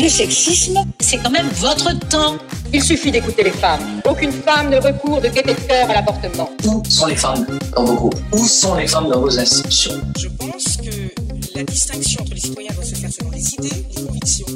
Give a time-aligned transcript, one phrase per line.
[0.00, 2.36] Le sexisme, c'est quand même votre temps.
[2.72, 4.00] Il suffit d'écouter les femmes.
[4.08, 6.50] Aucune femme ne recourt de gaieté de cœur à l'avortement.
[6.64, 10.28] Où sont les femmes dans vos groupes Où sont les femmes dans vos institutions Je
[10.28, 14.46] pense que la distinction entre les citoyens doit se faire selon les idées, les convictions,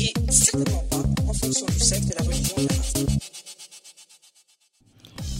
[0.00, 0.82] et certainement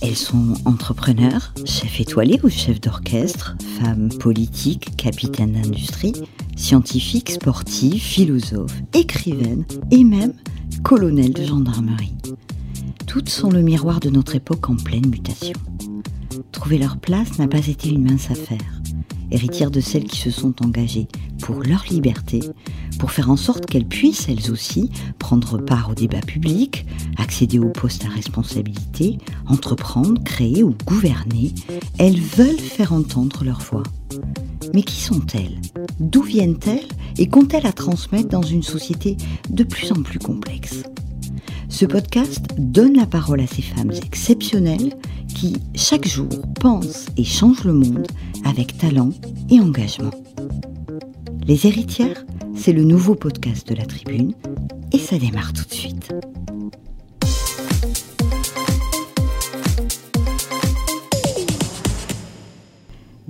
[0.03, 6.15] Elles sont entrepreneurs, chefs étoilés ou chefs d'orchestre, femmes politiques, capitaines d'industrie,
[6.57, 10.33] scientifiques, sportives, philosophes, écrivaines et même
[10.83, 12.15] colonels de gendarmerie.
[13.07, 15.59] Toutes sont le miroir de notre époque en pleine mutation.
[16.51, 18.80] Trouver leur place n'a pas été une mince affaire.
[19.31, 21.09] Héritières de celles qui se sont engagées
[21.41, 22.41] pour leur liberté,
[22.99, 27.71] pour faire en sorte qu'elles puissent, elles aussi, prendre part au débat public, accéder aux
[27.71, 31.55] postes à responsabilité, entreprendre, créer ou gouverner,
[31.99, 33.83] elles veulent faire entendre leur voix.
[34.75, 35.61] Mais qui sont-elles?
[35.99, 36.89] D'où viennent-elles?
[37.19, 39.17] Et qu'ont-elles à transmettre dans une société
[39.49, 40.83] de plus en plus complexe?
[41.71, 44.93] Ce podcast donne la parole à ces femmes exceptionnelles
[45.35, 46.29] qui, chaque jour,
[46.61, 48.09] pensent et changent le monde
[48.45, 49.11] avec talent
[49.51, 50.11] et engagement.
[51.47, 54.35] Les héritières, c'est le nouveau podcast de la Tribune
[54.93, 56.13] et ça démarre tout de suite.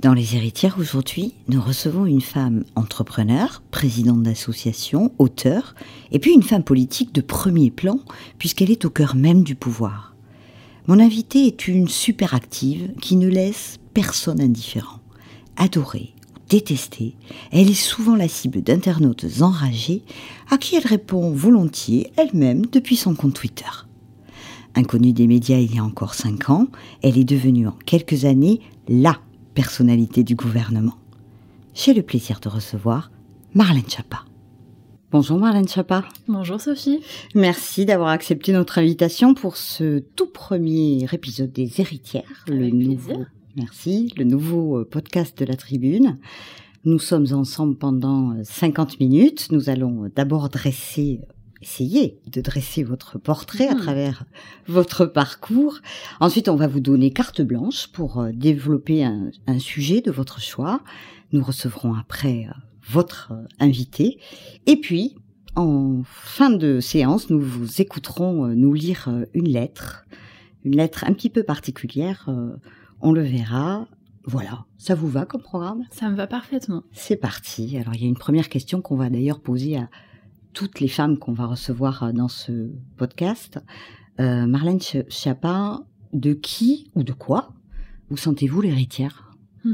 [0.01, 5.75] Dans Les héritières aujourd'hui, nous recevons une femme entrepreneur, présidente d'association, auteur,
[6.11, 7.99] et puis une femme politique de premier plan,
[8.39, 10.15] puisqu'elle est au cœur même du pouvoir.
[10.87, 15.01] Mon invitée est une super active qui ne laisse personne indifférent.
[15.55, 17.13] Adorée ou détestée,
[17.51, 20.01] elle est souvent la cible d'internautes enragés
[20.49, 23.69] à qui elle répond volontiers elle-même depuis son compte Twitter.
[24.73, 26.69] Inconnue des médias il y a encore cinq ans,
[27.03, 29.19] elle est devenue en quelques années la
[29.53, 30.95] personnalité du gouvernement.
[31.73, 33.11] J'ai le plaisir de recevoir
[33.53, 34.25] Marlène Chapa.
[35.11, 36.05] Bonjour Marlène Chapa.
[36.27, 36.99] Bonjour Sophie.
[37.35, 42.87] Merci d'avoir accepté notre invitation pour ce tout premier épisode des Héritières, Avec le plaisir.
[42.89, 43.25] nouveau.
[43.57, 46.17] Merci, le nouveau euh, podcast de la Tribune.
[46.85, 49.49] Nous sommes ensemble pendant euh, 50 minutes.
[49.51, 53.81] Nous allons euh, d'abord dresser, euh, essayer de dresser votre portrait à Mhm.
[53.81, 54.23] travers
[54.67, 55.79] votre parcours.
[56.19, 60.39] Ensuite, on va vous donner carte blanche pour euh, développer un, un sujet de votre
[60.39, 60.81] choix.
[61.31, 62.53] Nous recevrons après euh,
[62.89, 64.19] votre euh, invité.
[64.65, 65.15] Et puis,
[65.55, 70.05] en fin de séance, nous vous écouterons nous lire une lettre,
[70.63, 72.29] une lettre un petit peu particulière.
[73.01, 73.87] on le verra.
[74.23, 75.83] Voilà, ça vous va comme programme?
[75.91, 76.83] Ça me va parfaitement.
[76.93, 77.75] C'est parti.
[77.77, 79.89] Alors, il y a une première question qu'on va d'ailleurs poser à
[80.53, 83.59] toutes les femmes qu'on va recevoir euh, dans ce podcast.
[84.19, 85.81] Euh, Marlène Ch- Schiappa,
[86.13, 87.53] de qui ou de quoi
[88.09, 89.33] vous sentez-vous l'héritière?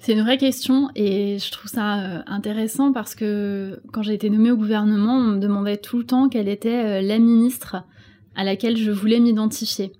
[0.00, 4.30] C'est une vraie question et je trouve ça euh, intéressant parce que quand j'ai été
[4.30, 7.76] nommée au gouvernement, on me demandait tout le temps quelle était la ministre
[8.34, 9.92] à laquelle je voulais m'identifier.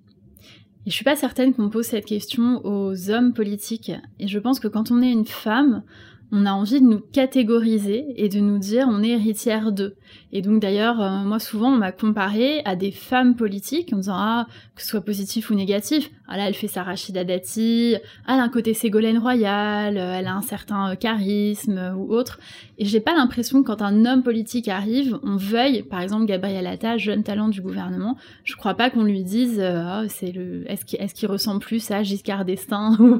[0.86, 3.92] Et je suis pas certaine qu'on pose cette question aux hommes politiques.
[4.18, 5.82] Et je pense que quand on est une femme,
[6.30, 9.94] on a envie de nous catégoriser et de nous dire on est héritière d'eux.
[10.32, 14.16] Et donc d'ailleurs, euh, moi souvent on m'a comparé à des femmes politiques en disant
[14.16, 16.10] ah que ce soit positif ou négatif.
[16.26, 17.96] Ah là elle fait sa Rachida Dati,
[18.26, 22.38] elle a un côté Ségolène Royal, euh, elle a un certain euh, charisme ou autre.
[22.76, 26.66] Et j'ai pas l'impression que quand un homme politique arrive, on veuille, par exemple Gabriel
[26.66, 31.14] Attal, jeune talent du gouvernement, je crois pas qu'on lui dise Ah, c'est le est-ce
[31.14, 33.18] qu'il ressemble plus à Giscard d'Estaing ou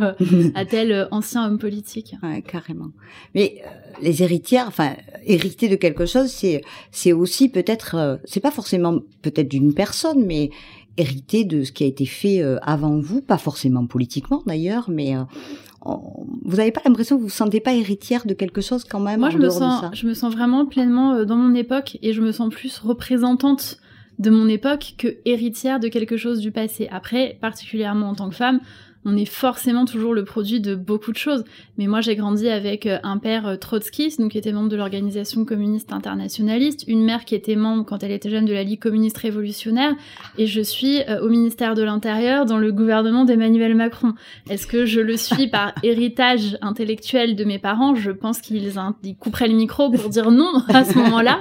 [0.55, 2.15] à tel ancien homme politique.
[2.23, 2.91] Ouais, carrément.
[3.35, 3.69] Mais euh,
[4.03, 4.93] les héritières, enfin,
[5.25, 10.25] hériter de quelque chose, c'est c'est aussi peut-être, euh, c'est pas forcément peut-être d'une personne,
[10.25, 10.51] mais
[10.97, 15.15] hériter de ce qui a été fait euh, avant vous, pas forcément politiquement d'ailleurs, mais
[15.85, 19.01] on- vous n'avez pas l'impression que vous vous sentez pas héritière de quelque chose quand
[19.01, 22.13] même Moi, en je me sens, je me sens vraiment pleinement dans mon époque et
[22.13, 23.79] je me sens plus représentante
[24.19, 26.89] de mon époque que héritière de quelque chose du passé.
[26.91, 28.59] Après, particulièrement en tant que femme,
[29.09, 31.45] on est forcément toujours le produit de beaucoup de choses.
[31.79, 34.77] Mais moi, j'ai grandi avec euh, un père euh, trotskiste, donc qui était membre de
[34.77, 38.81] l'organisation communiste internationaliste, une mère qui était membre quand elle était jeune de la Ligue
[38.81, 39.95] communiste révolutionnaire,
[40.37, 44.13] et je suis euh, au ministère de l'Intérieur dans le gouvernement d'Emmanuel Macron.
[44.51, 47.95] Est-ce que je le suis par héritage intellectuel de mes parents?
[47.95, 48.73] Je pense qu'ils
[49.19, 51.41] couperaient le micro pour dire non à ce moment-là.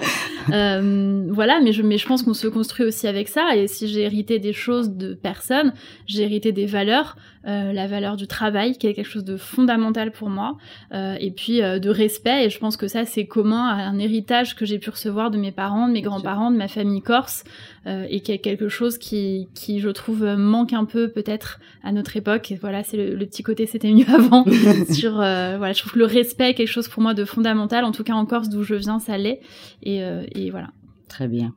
[0.54, 3.56] Euh, voilà, mais je, mais je pense qu'on se construit aussi avec ça.
[3.56, 5.74] Et si j'ai hérité des choses de personnes,
[6.06, 7.18] j'ai hérité des valeurs.
[7.48, 10.58] Euh, euh, la valeur du travail, qui est quelque chose de fondamental pour moi,
[10.94, 12.46] euh, et puis euh, de respect.
[12.46, 15.38] Et je pense que ça, c'est commun à un héritage que j'ai pu recevoir de
[15.38, 17.44] mes parents, de mes grands-parents, de ma famille corse,
[17.86, 22.18] et qui est quelque chose qui, qui, je trouve, manque un peu peut-être à notre
[22.18, 22.52] époque.
[22.52, 24.44] Et voilà, c'est le, le, petit côté, c'était mieux avant.
[24.92, 27.86] sur, voilà, je trouve que le respect est quelque chose pour moi de fondamental.
[27.86, 29.40] En tout cas, en Corse, d'où je viens, ça l'est.
[29.84, 30.02] Et,
[30.36, 30.68] et voilà.
[31.08, 31.54] Très bien.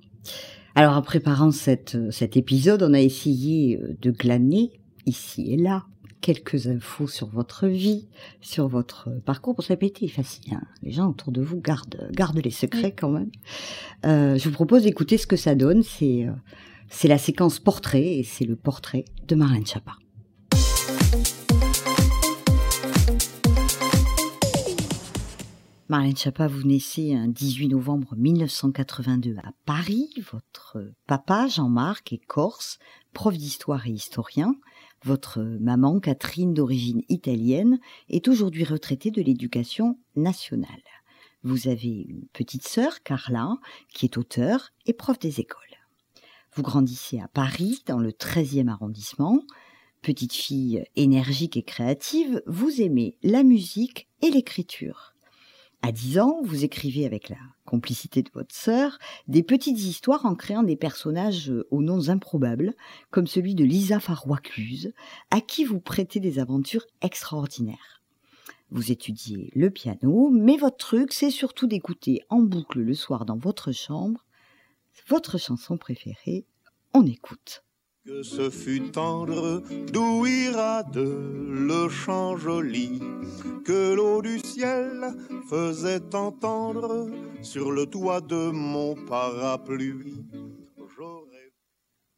[0.77, 5.85] Alors, en préparant cette, cet épisode, on a essayé de glaner ici et là
[6.21, 8.07] quelques infos sur votre vie,
[8.41, 9.55] sur votre parcours.
[9.55, 10.53] Pour n'a été facile.
[10.53, 10.63] Hein.
[10.83, 13.31] Les gens autour de vous gardent, gardent les secrets quand même.
[14.05, 15.83] Euh, je vous propose d'écouter ce que ça donne.
[15.83, 16.33] C'est euh,
[16.91, 19.93] c'est la séquence portrait et c'est le portrait de Marlène Chapa.
[25.91, 30.09] Marlène Chapa, vous naissez un 18 novembre 1982 à Paris.
[30.31, 32.79] Votre papa, Jean-Marc, est corse,
[33.13, 34.55] prof d'histoire et historien.
[35.03, 40.85] Votre maman, Catherine, d'origine italienne, est aujourd'hui retraitée de l'éducation nationale.
[41.43, 43.57] Vous avez une petite sœur, Carla,
[43.93, 45.59] qui est auteure et prof des écoles.
[46.55, 49.43] Vous grandissez à Paris, dans le 13e arrondissement.
[50.03, 55.10] Petite fille énergique et créative, vous aimez la musique et l'écriture.
[55.83, 58.99] À 10 ans, vous écrivez avec la complicité de votre sœur
[59.29, 62.75] des petites histoires en créant des personnages aux noms improbables,
[63.11, 64.93] comme celui de Lisa Farrois-Cluse,
[65.31, 68.03] à qui vous prêtez des aventures extraordinaires.
[68.71, 73.37] Vous étudiez le piano, mais votre truc, c'est surtout d'écouter en boucle le soir dans
[73.37, 74.27] votre chambre
[75.09, 76.47] votre chanson préférée.
[76.95, 77.65] On écoute.
[78.07, 79.63] Que ce fut tendre,
[79.93, 80.25] d'où
[80.95, 82.99] de le chant joli,
[83.65, 85.15] que l'eau du ciel
[85.49, 87.11] faisait entendre
[87.43, 90.25] sur le toit de mon parapluie.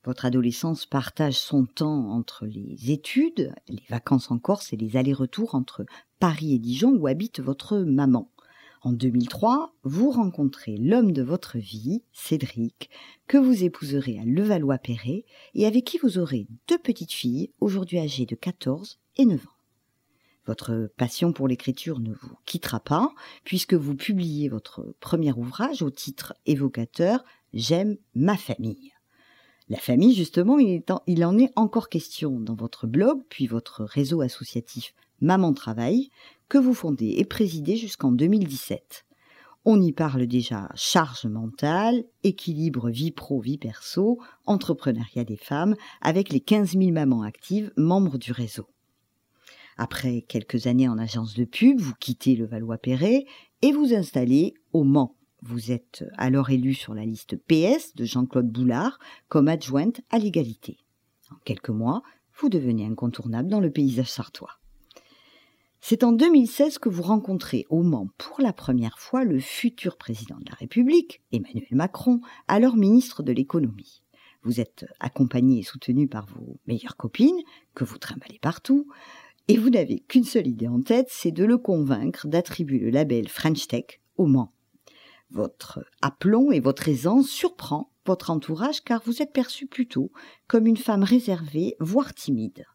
[0.05, 5.55] Votre adolescence partage son temps entre les études, les vacances en Corse et les allers-retours
[5.57, 5.85] entre
[6.21, 8.31] Paris et Dijon où habite votre maman.
[8.85, 12.91] En 2003, vous rencontrez l'homme de votre vie, Cédric,
[13.29, 15.25] que vous épouserez à Levallois-Perret
[15.55, 19.51] et avec qui vous aurez deux petites filles, aujourd'hui âgées de 14 et 9 ans.
[20.47, 23.13] Votre passion pour l'écriture ne vous quittera pas,
[23.45, 27.25] puisque vous publiez votre premier ouvrage au titre évocateur
[27.55, 28.93] J'aime ma famille.
[29.69, 34.93] La famille, justement, il, en est encore question dans votre blog, puis votre réseau associatif
[35.23, 36.11] Maman Travail,
[36.49, 39.07] que vous fondez et présidez jusqu'en 2017.
[39.65, 46.41] On y parle déjà charge mentale, équilibre vie pro-vie perso, entrepreneuriat des femmes, avec les
[46.41, 48.67] 15 000 mamans actives membres du réseau.
[49.77, 53.25] Après quelques années en agence de pub, vous quittez le Valois-Perret
[53.63, 55.15] et vous installez au Mans.
[55.43, 58.99] Vous êtes alors élu sur la liste PS de Jean-Claude Boulard
[59.29, 60.79] comme adjointe à l'égalité.
[61.31, 62.03] En quelques mois,
[62.41, 64.59] vous devenez incontournable dans le paysage sartois.
[65.85, 70.37] C'est en 2016 que vous rencontrez au Mans pour la première fois le futur président
[70.37, 74.05] de la République, Emmanuel Macron, alors ministre de l'économie.
[74.45, 77.43] Vous êtes accompagné et soutenu par vos meilleures copines,
[77.75, 78.87] que vous trimballez partout,
[79.49, 83.27] et vous n'avez qu'une seule idée en tête, c'est de le convaincre d'attribuer le label
[83.27, 84.53] French Tech au Mans.
[85.31, 90.13] Votre aplomb et votre aisance surprend votre entourage car vous êtes perçu plutôt
[90.47, 92.67] comme une femme réservée, voire timide.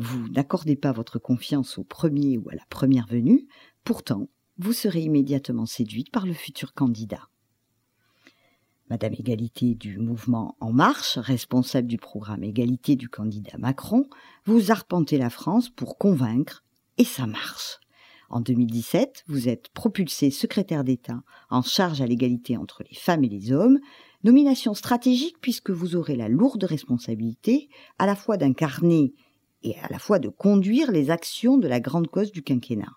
[0.00, 3.48] Vous n'accordez pas votre confiance au premier ou à la première venue,
[3.82, 7.28] pourtant, vous serez immédiatement séduite par le futur candidat.
[8.90, 14.08] Madame Égalité du mouvement En Marche, responsable du programme Égalité du candidat Macron,
[14.44, 16.62] vous arpentez la France pour convaincre,
[16.96, 17.80] et ça marche.
[18.30, 23.28] En 2017, vous êtes propulsé secrétaire d'État en charge à l'égalité entre les femmes et
[23.28, 23.80] les hommes,
[24.22, 27.68] nomination stratégique puisque vous aurez la lourde responsabilité
[27.98, 29.12] à la fois d'incarner
[29.76, 32.92] à la fois de conduire les actions de la grande cause du quinquennat.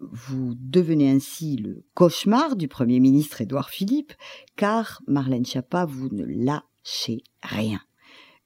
[0.00, 4.12] Vous devenez ainsi le cauchemar du Premier ministre Édouard Philippe,
[4.54, 7.80] car Marlène Schiappa, vous ne lâchez rien.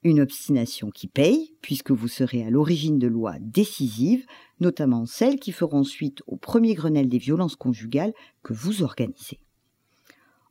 [0.02, 4.25] Une obstination qui paye, puisque vous serez à l'origine de lois décisives,
[4.61, 9.38] notamment celles qui feront suite au premier Grenelle des violences conjugales que vous organisez.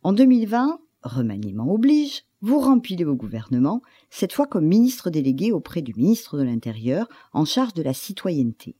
[0.04, 5.94] En 2020, remaniement oblige, vous remplissez vos gouvernements, cette fois comme ministre délégué auprès du
[5.94, 8.76] ministre de l'Intérieur en charge de la citoyenneté.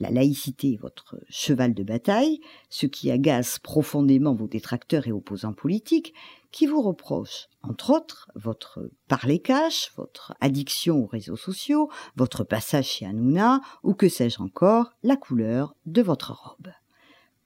[0.00, 5.52] La laïcité est votre cheval de bataille, ce qui agace profondément vos détracteurs et opposants
[5.52, 6.14] politiques,
[6.50, 12.86] qui vous reprochent, entre autres, votre parler cash, votre addiction aux réseaux sociaux, votre passage
[12.86, 16.72] chez Hanouna, ou que sais-je encore, la couleur de votre robe.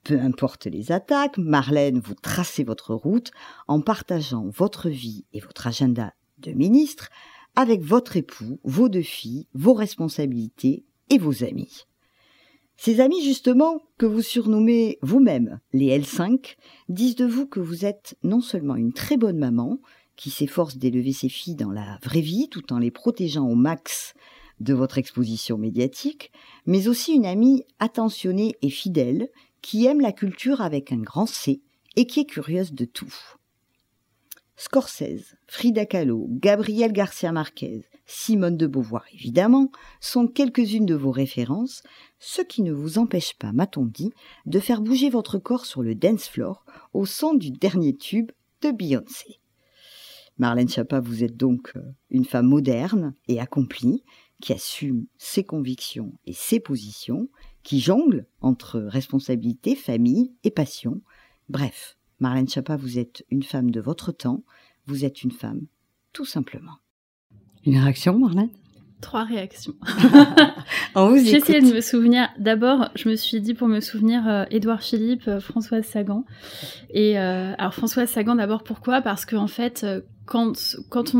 [0.03, 3.31] Peu importe les attaques, Marlène, vous tracez votre route
[3.67, 7.09] en partageant votre vie et votre agenda de ministre
[7.55, 11.85] avec votre époux, vos deux filles, vos responsabilités et vos amis.
[12.77, 16.55] Ces amis, justement, que vous surnommez vous-même les L5,
[16.87, 19.79] disent de vous que vous êtes non seulement une très bonne maman,
[20.15, 24.13] qui s'efforce d'élever ses filles dans la vraie vie tout en les protégeant au max
[24.59, 26.31] de votre exposition médiatique,
[26.65, 29.29] mais aussi une amie attentionnée et fidèle,
[29.61, 31.61] qui aime la culture avec un grand C
[31.95, 33.13] et qui est curieuse de tout.
[34.55, 41.81] Scorsese, Frida Kahlo, Gabriel Garcia Marquez, Simone de Beauvoir évidemment, sont quelques-unes de vos références,
[42.19, 44.11] ce qui ne vous empêche pas, m'a-t-on dit,
[44.45, 48.71] de faire bouger votre corps sur le dance floor au son du dernier tube de
[48.71, 49.39] Beyoncé.
[50.37, 54.03] Marlène Chapa, vous êtes donc euh, une femme moderne et accomplie,
[54.41, 57.29] qui assume ses convictions et ses positions,
[57.63, 61.01] qui jongle entre responsabilité, famille et passion.
[61.49, 64.43] Bref, Marlène Chapa, vous êtes une femme de votre temps,
[64.85, 65.61] vous êtes une femme,
[66.13, 66.77] tout simplement.
[67.65, 68.49] Une réaction, Marlène?
[69.01, 69.75] Trois réactions.
[70.95, 72.27] J'ai essayé de me souvenir.
[72.37, 76.25] D'abord, je me suis dit pour me souvenir euh, Édouard Philippe, euh, Françoise Sagan.
[76.89, 79.01] Et euh, alors Françoise Sagan d'abord pourquoi?
[79.01, 81.15] Parce qu'en fait, euh, quand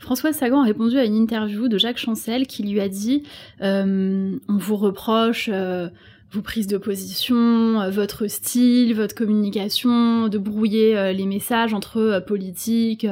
[0.00, 3.22] Françoise Sagan a répondu à une interview de Jacques Chancel qui lui a dit
[3.62, 5.88] euh, on vous reproche euh,
[6.32, 11.98] vos prises de position, euh, votre style, votre communication, de brouiller euh, les messages entre
[11.98, 13.06] euh, politique,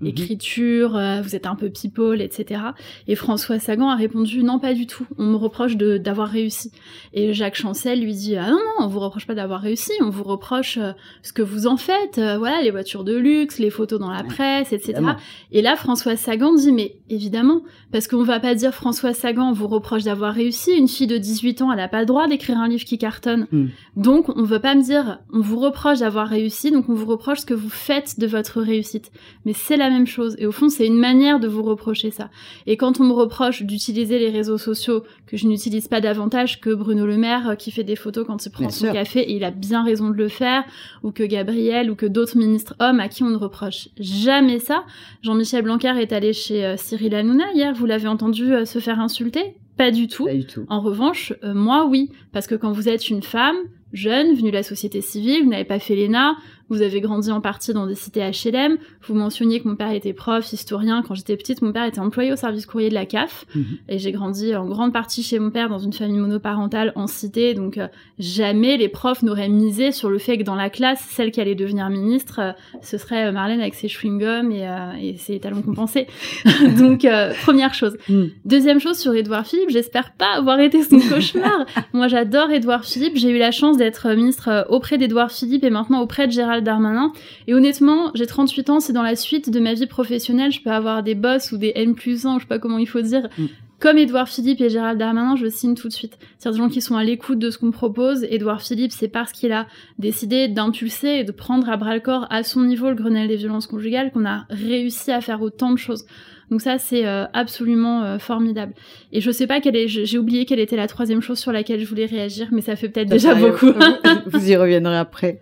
[0.00, 0.08] Mhm.
[0.08, 2.60] écriture, vous êtes un peu people, etc.
[3.06, 5.06] Et François Sagan a répondu non pas du tout.
[5.18, 6.72] On me reproche de d'avoir réussi.
[7.12, 10.10] Et Jacques Chancel lui dit ah non non on vous reproche pas d'avoir réussi, on
[10.10, 10.78] vous reproche
[11.22, 12.16] ce que vous en faites.
[12.16, 14.90] Voilà les voitures de luxe, les photos dans la presse, etc.
[14.90, 15.16] évidemment.
[15.52, 17.62] Et là François Sagan dit mais évidemment
[17.92, 20.72] parce qu'on va pas dire François Sagan vous reproche d'avoir réussi.
[20.72, 23.46] Une fille de 18 ans elle a pas le droit d'écrire un livre qui cartonne.
[23.52, 23.66] Hmm.
[23.96, 27.40] Donc on veut pas me dire on vous reproche d'avoir réussi donc on vous reproche
[27.40, 29.10] ce que vous faites de votre réussite.
[29.44, 30.36] Mais c'est la même chose.
[30.38, 32.30] Et au fond, c'est une manière de vous reprocher ça.
[32.66, 36.70] Et quand on me reproche d'utiliser les réseaux sociaux que je n'utilise pas davantage que
[36.74, 38.92] Bruno Le Maire euh, qui fait des photos quand il prend Bien son sûr.
[38.92, 40.64] café et il a bien raison de le faire,
[41.02, 44.84] ou que Gabriel ou que d'autres ministres hommes à qui on ne reproche jamais ça.
[45.22, 47.74] Jean-Michel Blanquer est allé chez euh, Cyril Hanouna hier.
[47.74, 50.26] Vous l'avez entendu euh, se faire insulter Pas du tout.
[50.26, 50.66] Pas du tout.
[50.68, 52.10] En revanche, euh, moi, oui.
[52.32, 53.56] Parce que quand vous êtes une femme,
[53.92, 56.36] jeune, venue de la société civile, vous n'avez pas fait l'ENA,
[56.70, 60.12] vous avez grandi en partie dans des cités HLM, vous mentionniez que mon père était
[60.12, 61.02] prof, historien.
[61.06, 63.44] Quand j'étais petite, mon père était employé au service courrier de la CAF.
[63.54, 63.64] Mhm.
[63.88, 67.54] Et j'ai grandi en grande partie chez mon père dans une famille monoparentale en cité.
[67.54, 71.30] Donc euh, jamais les profs n'auraient misé sur le fait que dans la classe, celle
[71.30, 72.52] qui allait devenir ministre, euh,
[72.82, 76.06] ce serait euh, Marlène avec ses chewing-gums et, et ses talons compensés.
[76.78, 77.06] donc
[77.42, 77.96] première chose.
[78.08, 78.24] Mm.
[78.44, 81.66] Deuxième chose sur Édouard Philippe, j'espère pas avoir été son cauchemar.
[81.92, 83.16] Moi, j'adore Édouard Philippe.
[83.16, 87.12] J'ai eu la chance d'être ministre auprès d'Édouard Philippe et maintenant auprès de Gérald Darmanin.
[87.46, 90.52] Et honnêtement, j'ai 38 ans, c'est dans la suite de ma vie professionnelle.
[90.52, 92.88] Je peux avoir des boss ou des N plus 1, je sais pas comment il
[92.88, 93.28] faut dire.
[93.36, 93.46] Mm.
[93.80, 96.16] Comme Édouard Philippe et Gérald Darmanin, je signe tout de suite.
[96.38, 98.24] C'est-à-dire des gens qui sont à l'écoute de ce qu'on me propose.
[98.30, 99.66] Édouard Philippe, c'est parce qu'il a
[99.98, 103.36] décidé d'impulser et de prendre à bras le corps à son niveau le Grenelle des
[103.36, 106.06] violences conjugales qu'on a réussi à faire autant de choses.
[106.50, 108.74] Donc ça, c'est euh, absolument euh, formidable.
[109.12, 111.80] Et je sais pas quelle est, j'ai oublié quelle était la troisième chose sur laquelle
[111.80, 113.72] je voulais réagir, mais ça fait peut-être déjà beaucoup.
[114.26, 115.40] Vous, y reviendrez après.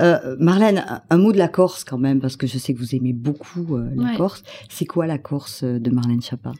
[0.00, 2.94] Euh, Marlène, un, mot de la Corse quand même, parce que je sais que vous
[2.94, 4.16] aimez beaucoup euh, la Ouais.
[4.16, 4.42] Corse.
[4.68, 6.52] C'est quoi la Corse euh, de Marlène Chapa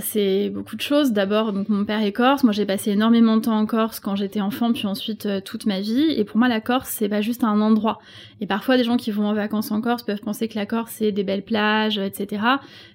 [0.00, 1.12] C'est beaucoup de choses.
[1.12, 2.44] D'abord, donc mon père est corse.
[2.44, 5.66] Moi, j'ai passé énormément de temps en Corse quand j'étais enfant, puis ensuite euh, toute
[5.66, 6.14] ma vie.
[6.16, 7.98] Et pour moi, la Corse, c'est pas juste un endroit.
[8.40, 10.92] Et parfois, des gens qui vont en vacances en Corse peuvent penser que la Corse,
[10.96, 12.42] c'est des belles plages, euh, etc.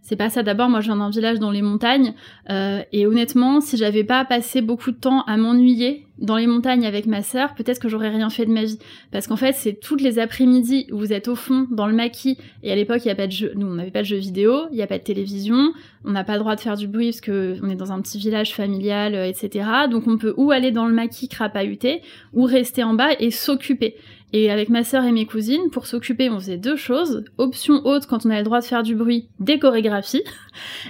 [0.02, 0.42] C'est pas ça.
[0.42, 2.14] D'abord, moi, je viens d'un village dans les montagnes.
[2.50, 6.86] euh, et honnêtement, si j'avais pas passé beaucoup de temps à m'ennuyer dans les montagnes
[6.86, 8.80] avec ma sœur, peut-être que j'aurais rien fait de ma vie.
[9.12, 12.38] Parce qu'en fait, c'est toutes les après-midi où vous êtes au fond, dans le maquis.
[12.64, 13.54] Et à l'époque, il y a pas de jeu.
[13.56, 16.24] Nous, on n'avait pas de jeux vidéo, il y a pas de télévision on n'a
[16.24, 18.54] pas le droit de faire du bruit parce que on est dans un petit village
[18.54, 19.70] familial, euh, etc.
[19.90, 22.02] Donc on peut ou aller dans le maquis crapahuter
[22.34, 23.96] ou rester en bas et s'occuper.
[24.34, 27.24] Et avec ma sœur et mes cousines, pour s'occuper, on faisait deux choses.
[27.38, 30.24] Option haute, quand on avait le droit de faire du bruit, des chorégraphies.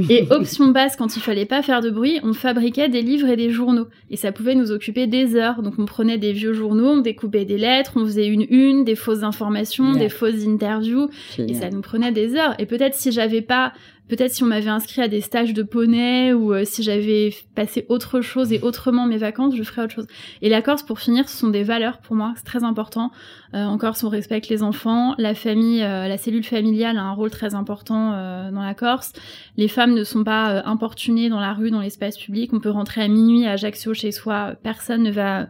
[0.09, 3.35] Et option basse, quand il fallait pas faire de bruit, on fabriquait des livres et
[3.35, 3.87] des journaux.
[4.11, 5.63] Et ça pouvait nous occuper des heures.
[5.63, 8.95] Donc on prenait des vieux journaux, on découpait des lettres, on faisait une une, des
[8.95, 11.09] fausses informations, des fausses interviews.
[11.37, 12.53] Et ça nous prenait des heures.
[12.59, 13.73] Et peut-être si j'avais pas,
[14.11, 17.85] peut-être si on m'avait inscrit à des stages de poney ou euh, si j'avais passé
[17.87, 20.07] autre chose et autrement mes vacances, je ferais autre chose.
[20.41, 23.11] Et la Corse, pour finir, ce sont des valeurs pour moi, c'est très important.
[23.53, 27.13] Euh, en Corse, on respecte les enfants, la famille, euh, la cellule familiale a un
[27.13, 28.11] rôle très important
[28.51, 29.13] dans la Corse.
[29.55, 32.51] Les femmes ne sont pas importunées dans la rue, dans l'espace public.
[32.53, 35.47] On peut rentrer à minuit à Ajaccio chez soi, personne ne va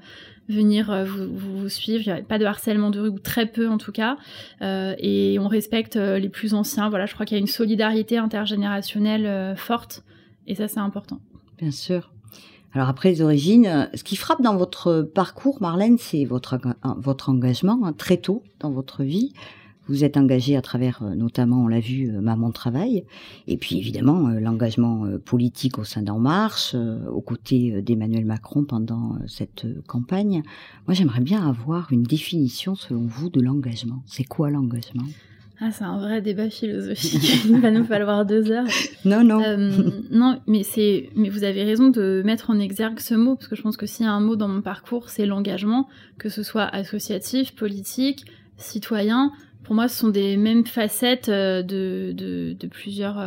[0.50, 2.04] venir euh, vous, suivre.
[2.06, 4.18] Il n'y a pas de harcèlement de rue, ou très peu en tout cas.
[4.62, 6.90] Euh, et on respecte euh, les plus anciens.
[6.90, 10.04] Voilà, je crois qu'il y a une solidarité intergénérationnelle forte.
[10.48, 11.20] Et ça, c'est important.
[11.58, 12.12] Bien sûr.
[12.74, 16.58] Alors après les origines, ce qui frappe dans votre parcours, Marlène, c'est votre,
[16.98, 19.34] votre engagement hein, très tôt dans votre vie.
[19.88, 23.04] Vous êtes engagée à travers, euh, notamment, on l'a vu, euh, Maman Travail,
[23.48, 29.18] et puis évidemment euh, l'engagement politique au sein d'En Marche, aux côtés d'Emmanuel Macron pendant
[29.28, 30.44] cette campagne.
[30.88, 34.04] Moi, j'aimerais bien avoir une définition, selon vous, de l'engagement.
[34.06, 35.06] C'est quoi l'engagement?
[35.60, 37.46] Ah, c'est un vrai débat philosophique.
[37.46, 38.68] Il va nous falloir deux heures.
[39.06, 39.42] Non, non.
[40.12, 43.56] non, mais c'est, mais vous avez raison de mettre en exergue ce mot parce que
[43.56, 45.88] je pense que s'il y a un mot dans mon parcours, c'est l'engagement,
[46.20, 48.26] que ce soit associatif, politique,
[48.58, 49.32] citoyen
[49.64, 53.18] pour moi, ce sont des mêmes facettes euh, euh, de plusieurs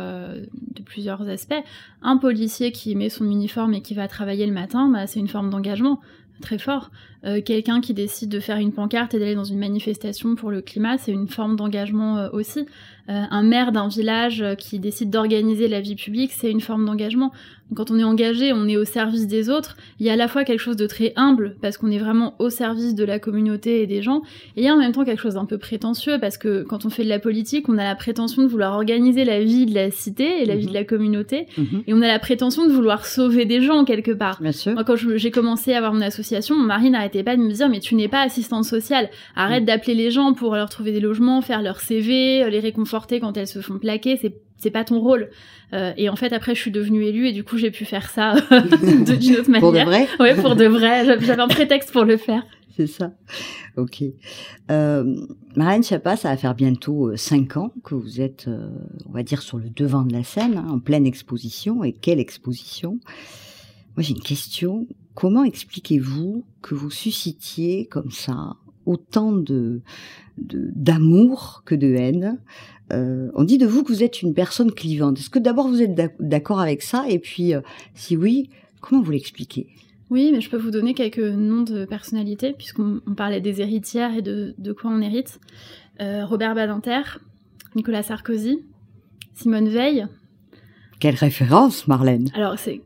[1.29, 1.63] aspects.
[2.01, 5.27] Un policier qui met son uniforme et qui va travailler le matin, bah, c'est une
[5.27, 5.99] forme d'engagement
[6.41, 6.91] très fort.
[7.23, 10.61] Euh, quelqu'un qui décide de faire une pancarte et d'aller dans une manifestation pour le
[10.61, 12.65] climat, c'est une forme d'engagement aussi.
[13.07, 17.31] Un maire d'un village qui décide d'organiser la vie publique, c'est une forme d'engagement
[17.73, 19.75] quand on est engagé, on est au service des autres.
[19.99, 22.35] Il y a à la fois quelque chose de très humble parce qu'on est vraiment
[22.37, 24.21] au service de la communauté et des gens,
[24.55, 26.85] et il y a en même temps quelque chose d'un peu prétentieux parce que quand
[26.85, 29.73] on fait de la politique, on a la prétention de vouloir organiser la vie de
[29.73, 30.85] la cité et la vie de la mhm.
[30.85, 31.83] communauté, mhm.
[31.87, 34.41] et on a la prétention de vouloir sauver des gens quelque part.
[34.41, 34.73] Bien sûr.
[34.73, 37.69] Moi, quand j'ai commencé à avoir mon association, mon mari n'arrêtait pas de me dire
[37.69, 39.67] mais tu n'es pas assistante sociale, arrête mhm.
[39.67, 43.47] d'appeler les gens pour leur trouver des logements, faire leur CV, les réconforter quand elles
[43.47, 45.29] se font plaquer, c'est c'est pas ton rôle.
[45.73, 48.09] Euh, et en fait, après, je suis devenue élue et du coup, j'ai pu faire
[48.09, 48.35] ça
[49.19, 49.59] d'une autre manière.
[49.59, 50.07] pour de vrai?
[50.19, 51.05] Ouais, pour de vrai.
[51.05, 52.43] J'avais un prétexte pour le faire.
[52.75, 53.13] C'est ça.
[53.77, 54.03] Ok.
[54.69, 55.15] Euh,
[55.55, 58.69] Marlène Chapa, ça va faire bientôt euh, cinq ans que vous êtes, euh,
[59.07, 61.83] on va dire, sur le devant de la scène, hein, en pleine exposition.
[61.83, 62.99] Et quelle exposition?
[63.95, 64.87] Moi, j'ai une question.
[65.13, 69.81] Comment expliquez-vous que vous suscitiez comme ça autant de
[70.37, 72.39] d'amour que de haine?
[72.93, 75.19] Euh, on dit de vous que vous êtes une personne clivante.
[75.19, 77.61] Est-ce que d'abord vous êtes d'accord avec ça Et puis, euh,
[77.93, 78.49] si oui,
[78.81, 79.67] comment vous l'expliquez?
[80.11, 84.21] Oui, mais je peux vous donner quelques noms de personnalités, puisqu'on parlait des héritières et
[84.21, 85.39] de, quoi on hérite.
[85.99, 87.01] Euh, Robert Badinter,
[87.75, 88.59] Nicolas Sarkozy,
[89.33, 90.05] Simone Veil.
[90.99, 92.29] Quelle référence, Marlène?
[92.35, 92.81] Alors, c'est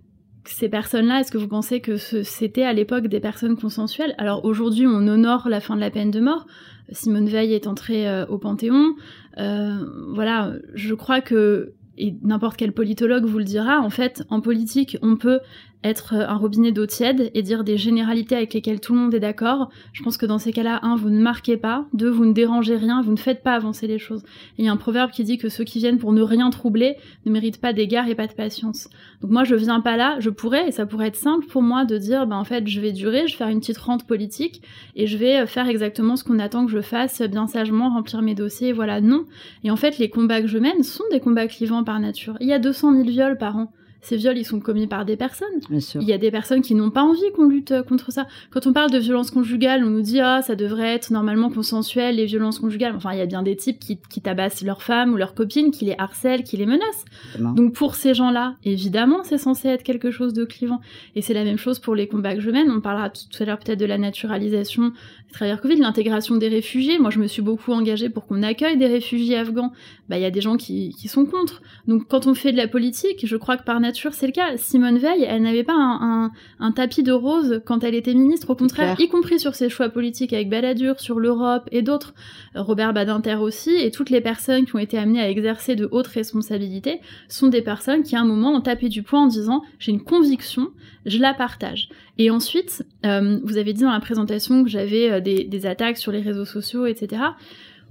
[0.51, 4.15] ces personnes-là, est-ce que vous pensez que c'était à l'époque des personnes consensuelles?
[4.17, 6.45] Alors aujourd'hui, on honore la fin de la peine de mort.
[6.91, 8.95] Simone Veil est entrée au Panthéon.
[9.37, 14.39] Euh, voilà, je crois que et n'importe quel politologue vous le dira, en fait, en
[14.39, 15.39] politique, on peut
[15.83, 19.19] être un robinet d'eau tiède et dire des généralités avec lesquelles tout le monde est
[19.19, 19.69] d'accord.
[19.93, 22.75] Je pense que dans ces cas-là, un, vous ne marquez pas, deux, vous ne dérangez
[22.75, 24.23] rien, vous ne faites pas avancer les choses.
[24.57, 26.49] Et il y a un proverbe qui dit que ceux qui viennent pour ne rien
[26.49, 28.89] troubler ne méritent pas d'égard et pas de patience.
[29.21, 31.85] Donc moi, je viens pas là, je pourrais, et ça pourrait être simple pour moi
[31.85, 34.61] de dire, ben en fait, je vais durer, je vais faire une petite rente politique
[34.95, 38.35] et je vais faire exactement ce qu'on attend que je fasse, bien sagement, remplir mes
[38.35, 39.25] dossiers, voilà, non.
[39.63, 42.35] Et en fait, les combats que je mène sont des combats clivants par nature.
[42.41, 45.17] Il y a 200 000 viols par an ces viols, ils sont commis par des
[45.17, 45.47] personnes.
[45.69, 48.27] Il y a des personnes qui n'ont pas envie qu'on lutte euh, contre ça.
[48.49, 52.15] Quand on parle de violence conjugale, on nous dit ah ça devrait être normalement consensuel
[52.15, 52.95] les violences conjugales.
[52.95, 55.71] Enfin, il y a bien des types qui, qui tabassent leurs femmes ou leurs copines,
[55.71, 57.05] qui les harcèlent, qui les menacent.
[57.39, 60.79] Donc pour ces gens-là, évidemment, c'est censé être quelque chose de clivant.
[61.15, 62.71] Et c'est la même chose pour les combats que je mène.
[62.71, 64.93] On parlera tout à l'heure peut-être de la naturalisation
[65.29, 66.97] à travers Covid, l'intégration des réfugiés.
[66.97, 69.71] Moi, je me suis beaucoup engagée pour qu'on accueille des réfugiés afghans.
[70.09, 71.61] Bah, il y a des gens qui, qui sont contre.
[71.87, 73.79] Donc quand on fait de la politique, je crois que par
[74.11, 74.57] c'est le cas.
[74.57, 78.55] Simone Veil, elle n'avait pas un, un, tapis de rose quand elle était ministre, au
[78.55, 82.13] contraire, y compris sur ses choix politiques avec Balladur, sur l'Europe et d'autres.
[82.55, 86.07] Robert Badinter aussi, et toutes les personnes qui ont été amenées à exercer de hautes
[86.07, 89.91] responsabilités sont des personnes qui à un moment ont tapé du poing en disant j'ai
[89.91, 90.69] une conviction,
[91.05, 91.89] je la partage.
[92.19, 95.97] Et ensuite, euh, vous avez dit dans la présentation que j'avais euh, des, des attaques
[95.97, 97.21] sur les réseaux sociaux, etc.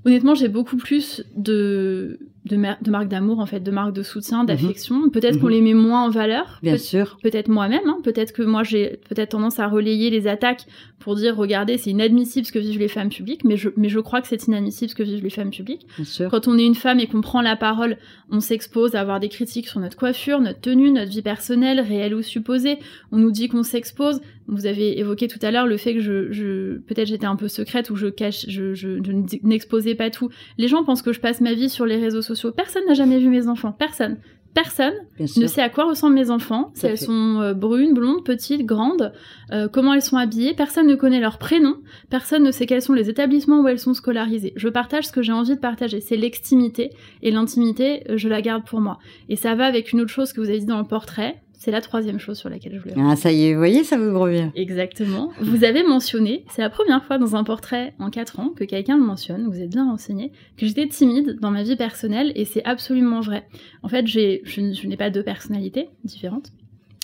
[0.04, 4.40] Honnêtement, j'ai beaucoup plus de de, de marques d'amour en fait, de marques de soutien,
[4.40, 4.46] mhm.
[4.46, 5.10] d'affection.
[5.10, 5.52] Peut-être qu'on mhm.
[5.52, 6.58] les met moins en valeur.
[6.62, 7.18] Bien sûr.
[7.22, 7.86] Peut-être moi-même.
[7.86, 7.98] Hein.
[8.02, 10.66] Peut-être que moi j'ai peut-être tendance à relayer les attaques
[10.98, 13.44] pour dire regardez c'est inadmissible ce que vivent les femmes publiques.
[13.44, 15.86] Mais je mais je crois que c'est inadmissible ce que vivent les femmes publiques.
[15.96, 16.30] Bien sûr.
[16.30, 17.96] Quand on est une femme et qu'on prend la parole,
[18.30, 22.14] on s'expose à avoir des critiques sur notre coiffure, notre tenue, notre vie personnelle, réelle
[22.14, 22.78] ou supposée.
[23.12, 24.20] On nous dit qu'on s'expose.
[24.46, 27.48] Vous avez évoqué tout à l'heure le fait que je, je peut-être j'étais un peu
[27.48, 30.30] secrète ou je cache, je, je, je n'exposais pas tout.
[30.56, 33.18] Les gens pensent que je passe ma vie sur les réseaux sociaux Personne n'a jamais
[33.18, 33.72] vu mes enfants.
[33.72, 34.18] Personne.
[34.54, 38.66] Personne ne sait à quoi ressemblent mes enfants, si elles sont euh, brunes, blondes, petites,
[38.66, 39.12] grandes,
[39.52, 40.54] euh, comment elles sont habillées.
[40.54, 41.76] Personne ne connaît leur prénom.
[42.10, 44.54] Personne ne sait quels sont les établissements où elles sont scolarisées.
[44.56, 46.00] Je partage ce que j'ai envie de partager.
[46.00, 46.90] C'est l'extimité.
[47.22, 48.98] Et l'intimité, euh, je la garde pour moi.
[49.28, 51.40] Et ça va avec une autre chose que vous avez dit dans le portrait.
[51.58, 52.94] C'est la troisième chose sur laquelle je voulais.
[52.96, 54.50] Ah, ça y est, vous voyez, ça vous revient.
[54.54, 55.32] Exactement.
[55.40, 58.96] Vous avez mentionné, c'est la première fois dans un portrait en 4 ans que quelqu'un
[58.96, 62.64] le mentionne, vous êtes bien renseigné, que j'étais timide dans ma vie personnelle et c'est
[62.64, 63.44] absolument vrai.
[63.82, 66.52] En fait, j'ai, je, je n'ai pas deux personnalités différentes,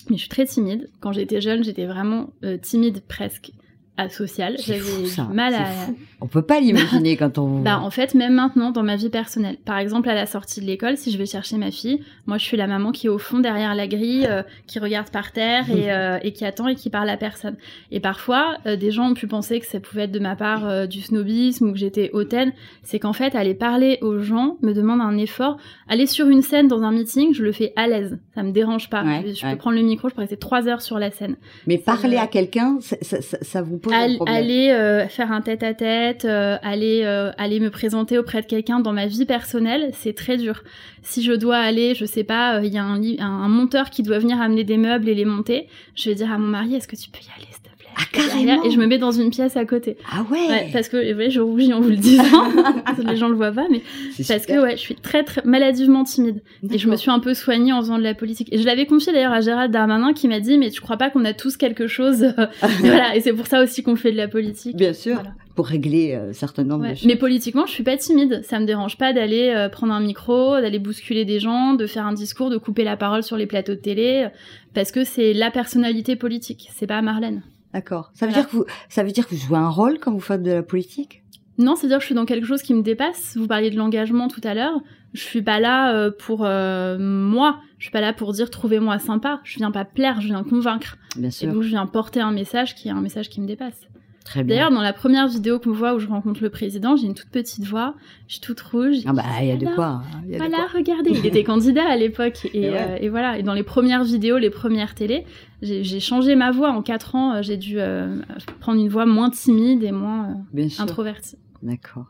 [0.09, 0.88] mais je suis très timide.
[1.01, 3.51] Quand j'étais jeune, j'étais vraiment euh, timide presque
[3.96, 4.57] asociale.
[4.59, 5.64] C'est J'avais du mal à.
[5.66, 5.96] fou.
[6.20, 7.61] On peut pas l'imaginer quand on.
[7.61, 9.57] Bah, en fait, même maintenant, dans ma vie personnelle.
[9.64, 12.44] Par exemple, à la sortie de l'école, si je vais chercher ma fille, moi, je
[12.44, 15.70] suis la maman qui est au fond derrière la grille, euh, qui regarde par terre
[15.70, 17.57] et, euh, et qui attend et qui parle à personne.
[17.90, 20.88] Et parfois, euh, des gens ont pu penser que ça pouvait être de ma part
[20.88, 22.52] du snobisme ou que j'étais hautaine.
[22.83, 25.57] C'est qu'en fait, aller parler aux gens me demande un effort.
[25.88, 28.18] Aller sur une scène dans un meeting, je le fais à l'aise.
[28.35, 29.04] Ça me dérange pas.
[29.04, 29.52] Ouais, je je ouais.
[29.52, 31.37] peux prendre le micro, je peux rester trois heures sur la scène.
[31.66, 34.37] Mais parler à quelqu'un, ça, ça, ça- ça vous pose un Al- problème.
[34.37, 38.92] aller euh, faire un tête-à-tête, euh, aller euh, aller me présenter auprès de quelqu'un dans
[38.92, 40.62] ma vie personnelle, c'est très dur.
[41.03, 43.90] Si je dois aller, je sais pas, euh, il y a un, un, un monteur
[43.90, 46.75] qui doit venir amener des meubles et les monter, je vais dire à mon mari,
[46.75, 47.49] est-ce que tu peux y aller,
[47.96, 49.96] Ah, carrément Et je me mets dans une pièce à côté.
[50.11, 52.24] Ah ouais, Ouais, parce que, vous voyez, je rougis en vous le disant.
[53.07, 53.83] les gens le voient pas, mais
[54.16, 54.57] parce super.
[54.59, 56.42] que ouais, je suis très très maladivement timide.
[56.70, 58.48] Et je me suis un peu soignée en faisant de la politique.
[58.52, 61.11] Et je l'avais confié d'ailleurs à Gérald Darmanin qui m'a dit, mais tu crois pas
[61.11, 62.26] qu'on a tous quelque chose?
[62.80, 64.76] Voilà, et c'est pour ça aussi qu'on fait de la politique.
[64.76, 65.30] Bien sûr, Voilà.
[65.54, 66.90] pour régler euh, un certain nombre Ouais.
[66.92, 67.07] de choses.
[67.07, 68.42] Mais politiquement, je suis pas timide.
[68.44, 72.07] Ça me dérange pas d'aller euh, prendre un micro, d'aller bousculer des gens, de faire
[72.07, 74.28] un discours, de couper la parole sur les plateaux de télé, euh,
[74.74, 76.68] parce que c'est la personnalité politique.
[76.74, 77.42] C'est pas Marlène.
[77.74, 78.10] D'accord.
[78.14, 78.44] Ça veut Voilà.
[78.46, 80.52] dire que vous, ça veut dire que vous jouez un rôle quand vous faites de
[80.52, 81.22] la politique?
[81.58, 83.37] Non, c'est-à-dire que je suis dans quelque chose qui me dépasse.
[83.37, 84.80] Vous parliez de l'engagement tout à l'heure.
[85.12, 87.58] Je suis pas là euh, pour euh, moi.
[87.78, 89.40] Je suis pas là pour dire trouvez-moi sympa.
[89.44, 90.96] Je viens pas plaire, je viens convaincre.
[91.16, 91.52] Bien Et sûr.
[91.52, 93.87] donc je viens porter un message qui est un message qui me dépasse.
[94.24, 94.56] Très bien.
[94.56, 97.28] D'ailleurs, dans la première vidéo qu'on voit où je rencontre le président, j'ai une toute
[97.28, 97.94] petite voix,
[98.26, 98.96] je suis toute rouge.
[99.06, 99.84] Ah bah il y a de quoi.
[99.87, 100.78] hein, il y a de Voilà, quoi.
[100.78, 102.46] regardez, il était candidat à l'époque.
[102.54, 102.76] Et, Et ouais.
[102.78, 105.26] euh, et voilà, et dans les premières vidéos, les premières télés,
[105.60, 107.34] j'ai changé ma voix en quatre ans.
[107.34, 108.16] euh, J'ai dû euh,
[108.60, 111.37] prendre une voix moins timide et moins euh, introvertie.
[111.62, 112.06] D'accord.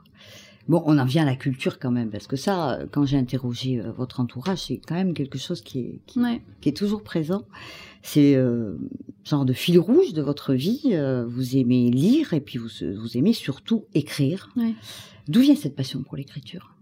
[0.67, 3.81] Bon, on en vient à la culture quand même, parce que ça, quand j'ai interrogé
[3.81, 6.41] euh, votre entourage, c'est quand même quelque chose qui est, qui, Ouais.
[6.63, 7.43] qui est toujours présent.
[8.03, 8.77] C'est euh,
[9.25, 10.81] genre de fil rouge de votre vie.
[10.93, 14.51] euh, vous aimez lire et puis vous, vous aimez surtout écrire.
[14.57, 14.75] Ouais.
[15.29, 16.74] D'où vient cette passion pour l'écriture?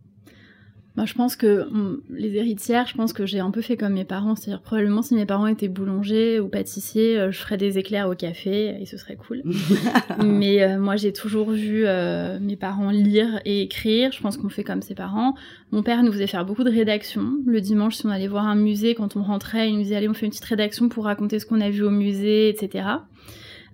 [0.95, 3.95] Bah, je pense que hum, les héritières, je pense que j'ai un peu fait comme
[3.95, 4.37] mes parents.
[4.37, 8.15] C'est-à-dire, probablement, si mes parents étaient boulangers ou pâtissiers, euh, je ferais des éclairs au
[8.15, 9.43] café et ce serait cool.
[10.23, 14.13] Mais euh, moi, j'ai toujours vu euh, mes parents lire et écrire.
[14.13, 15.35] Je pense qu'on fait comme ses parents.
[15.71, 17.37] Mon père nous faisait faire beaucoup de rédaction.
[17.47, 20.09] Le dimanche, si on allait voir un musée, quand on rentrait, il nous disait allez,
[20.11, 22.85] on fait une petite rédaction pour raconter ce qu'on a vu au musée, etc.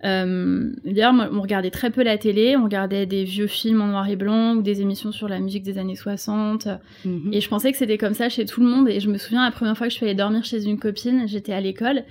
[0.05, 2.57] Euh, D'ailleurs, on regardait très peu la télé.
[2.57, 5.63] On regardait des vieux films en noir et blanc ou des émissions sur la musique
[5.63, 6.69] des années 60.
[7.05, 7.31] Mhm.
[7.33, 8.89] Et je pensais que c'était comme ça chez tout le monde.
[8.89, 11.27] Et je me souviens la première fois que je suis allée dormir chez une copine,
[11.27, 12.05] j'étais à l'école.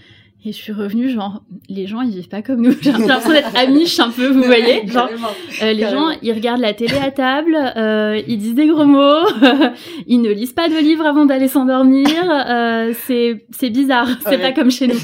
[0.46, 2.72] Et je suis revenue, genre, les gens, ils vivent pas comme nous.
[2.82, 4.88] J'ai l'impression d'être amiche un peu, vous voyez.
[4.88, 5.10] Genre,
[5.62, 6.12] euh, les Carrément.
[6.12, 9.26] gens, ils regardent la télé à table, euh, ils disent des gros mots,
[10.08, 12.08] ils ne lisent pas de livres avant d'aller s'endormir.
[12.32, 14.38] Euh, c'est c'est bizarre, c'est Ouais.
[14.38, 14.96] pas comme chez nous.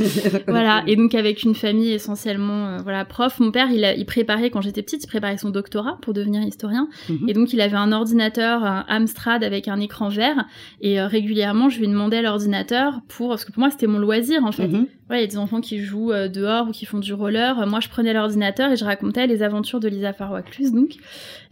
[0.48, 4.06] Voilà, et donc avec une famille essentiellement euh, voilà prof, mon père il, a, il
[4.06, 7.28] préparait quand j'étais petite, il préparait son doctorat pour devenir historien, Mhm.
[7.30, 10.46] et donc il avait un ordinateur, un Amstrad avec un écran vert,
[10.80, 14.46] et euh, régulièrement je lui demandais l'ordinateur pour parce que pour moi c'était mon loisir
[14.46, 14.68] en fait.
[14.68, 14.88] Mhm.
[15.10, 17.68] Ouais, il y a des enfants qui jouent euh, dehors ou qui font du roller.
[17.68, 20.72] Moi, je prenais l'ordinateur et je racontais les aventures de Lisa Farwaclus.
[20.72, 20.96] Donc,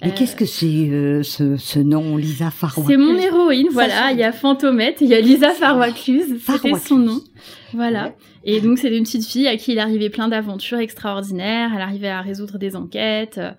[0.02, 3.68] Mais Euh, qu'est-ce que c'est euh, ce, ce nom, Lisa Farwaclus c'est mon héroïne.
[3.72, 6.40] Voilà, il y a Fantomette, il y a Lisa Farwaclus.
[6.46, 7.20] C'était son nom.
[7.74, 8.06] Voilà.
[8.06, 8.16] Ouais.
[8.44, 11.72] Et donc, c'était une petite fille à qui il arrivait plein d'aventures extraordinaires.
[11.76, 13.38] Elle arrivait à résoudre des enquêtes.
[13.38, 13.52] euh,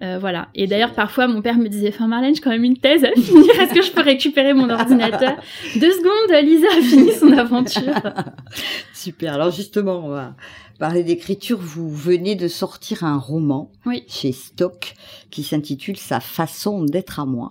[0.00, 0.48] euh, voilà.
[0.54, 3.10] Et d'ailleurs, parfois, mon père me disait, enfin, Marlène, j'ai quand même une thèse à
[3.20, 3.50] finir.
[3.60, 5.34] Est-ce que je peux récupérer mon ordinateur?
[5.74, 7.94] Deux secondes, Lisa a fini son aventure.
[8.94, 9.34] Super.
[9.34, 10.36] Alors justement, on va
[10.78, 11.58] parler d'écriture.
[11.60, 14.04] Vous venez de sortir un roman Oui.
[14.08, 14.94] chez Stock
[15.30, 17.50] qui s'intitule Sa façon d'être à moi.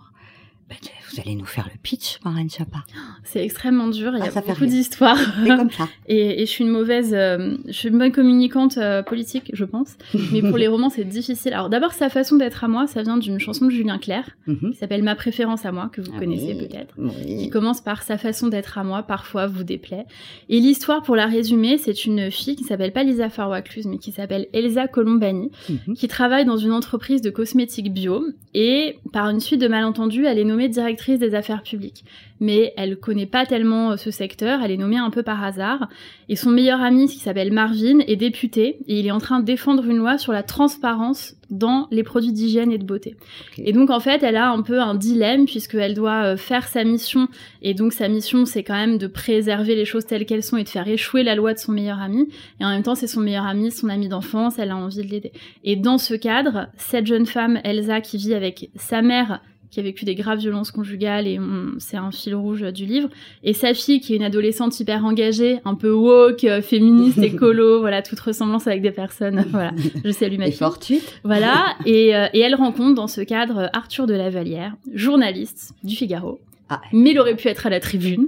[0.70, 0.78] Ben,
[1.12, 2.80] vous allez nous faire le pitch, Marlène Chapa.
[3.24, 4.12] C'est extrêmement dur.
[4.16, 5.18] Il y Ah, a beaucoup d'histoires.
[5.18, 5.88] C'est comme ça.
[6.08, 9.66] Et, et je suis une mauvaise, euh, je suis une bonne communicante euh, politique, je
[9.66, 9.96] pense.
[10.32, 11.54] Mais pour les romans, c'est difficile.
[11.54, 14.72] Alors d'abord, sa façon d'être à moi, ça vient d'une chanson de Julien Clerc Mhm.
[14.72, 16.68] qui s'appelle Ma préférence à moi, que vous Ah connaissez oui.
[16.68, 16.94] peut-être.
[16.98, 17.38] Oui.
[17.44, 20.06] Qui commence par sa façon d'être à moi, parfois vous déplaît.
[20.50, 24.12] Et l'histoire, pour la résumer, c'est une fille qui s'appelle pas Lisa Farwacluse, mais qui
[24.12, 25.96] s'appelle Elsa Colombani, Mhm.
[25.96, 28.26] qui travaille dans une entreprise de cosmétiques bio.
[28.54, 32.04] Et par une suite de malentendus, elle est nommée directrice directrice des affaires publiques.
[32.40, 35.88] Mais elle connaît pas tellement ce secteur, elle est nommée un peu par hasard.
[36.30, 39.46] Et son meilleur ami, qui s'appelle Marvin, est député et il est en train de
[39.46, 43.16] défendre une loi sur la transparence dans les produits d'hygiène et de beauté.
[43.58, 47.30] Et donc en fait, elle a un peu un dilemme puisqu'elle doit faire sa mission
[47.62, 50.66] et donc sa mission c'est quand même de préserver les choses telles qu'elles sont et
[50.66, 52.28] de faire échouer la loi de son meilleur ami.
[52.60, 55.10] Et en même temps, c'est son meilleur ami, son ami d'enfance, elle a envie de
[55.10, 55.32] l'aider.
[55.64, 59.84] Et dans ce cadre, cette jeune femme, Elsa, qui vit avec sa mère qui a
[59.84, 61.40] vécu des graves violences conjugales et
[61.80, 63.10] c'est un fil rouge du livre.
[63.44, 67.80] Et sa fille, qui est une adolescente hyper engagée, un peu woke, euh, féministe, écolo,
[67.82, 69.46] voilà, toute ressemblance avec des personnes.
[69.52, 69.72] Voilà,
[70.06, 70.60] je salue ma Et fille.
[70.60, 71.20] fortuite.
[71.24, 75.96] Voilà, et, euh, et elle rencontre dans ce cadre Arthur de la Vallière, journaliste du
[75.96, 76.40] Figaro.
[76.70, 76.82] Ah.
[76.92, 78.28] Mais il aurait pu être à la tribune,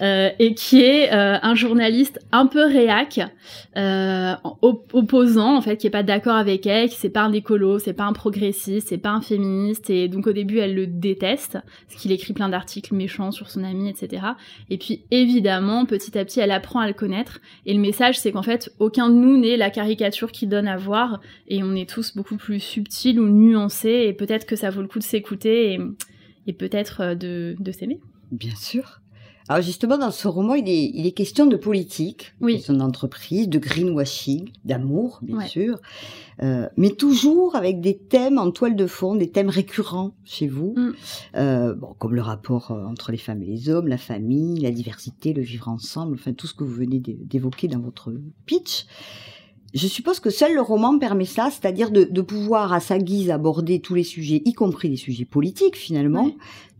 [0.00, 3.20] euh, et qui est euh, un journaliste un peu réac,
[3.76, 7.32] euh, op- opposant en fait, qui est pas d'accord avec elle, qui c'est pas un
[7.32, 10.86] écolo, c'est pas un progressiste, c'est pas un féministe, et donc au début elle le
[10.86, 14.22] déteste, parce qu'il écrit plein d'articles méchants sur son ami, etc.
[14.70, 18.32] Et puis évidemment, petit à petit, elle apprend à le connaître, et le message c'est
[18.32, 21.88] qu'en fait, aucun de nous n'est la caricature qu'il donne à voir, et on est
[21.88, 25.74] tous beaucoup plus subtils ou nuancés, et peut-être que ça vaut le coup de s'écouter
[25.74, 25.80] et,
[26.46, 28.00] et peut-être euh, de, de s'aimer.
[28.32, 29.00] Bien sûr.
[29.46, 32.56] Alors justement, dans ce roman, il est, il est question de politique, Oui.
[32.56, 35.46] de son entreprise, de greenwashing, d'amour, bien Ouais.
[35.48, 35.80] sûr,
[36.42, 40.72] euh, mais toujours avec des thèmes en toile de fond, des thèmes récurrents chez vous,
[40.78, 40.92] Mm.
[41.36, 45.34] euh, bon, comme le rapport entre les femmes et les hommes, la famille, la diversité,
[45.34, 48.14] le vivre ensemble, enfin tout ce que vous venez d'é- d'évoquer dans votre
[48.46, 48.86] pitch.
[49.74, 53.30] Je suppose que seul le roman permet ça, c'est-à-dire de, de pouvoir à sa guise
[53.30, 56.30] aborder tous les sujets, y compris les sujets politiques finalement,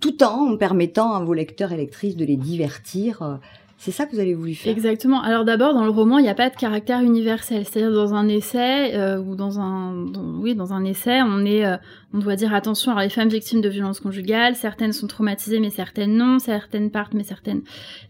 [0.01, 3.41] tout en permettant à vos lecteurs et lectrices de les divertir.
[3.79, 4.73] C'est ça que vous avez voulu faire?
[4.73, 5.21] Exactement.
[5.21, 7.65] Alors d'abord, dans le roman, il n'y a pas de caractère universel.
[7.67, 11.67] C'est-à-dire dans un essai euh, ou dans un, dans- oui, dans un essai, on est,
[11.67, 11.77] euh,
[12.15, 12.93] on doit dire attention.
[12.93, 16.39] Alors les femmes victimes de violences conjugales, certaines sont traumatisées, mais certaines non.
[16.39, 17.63] Certaines partent, mais certaines.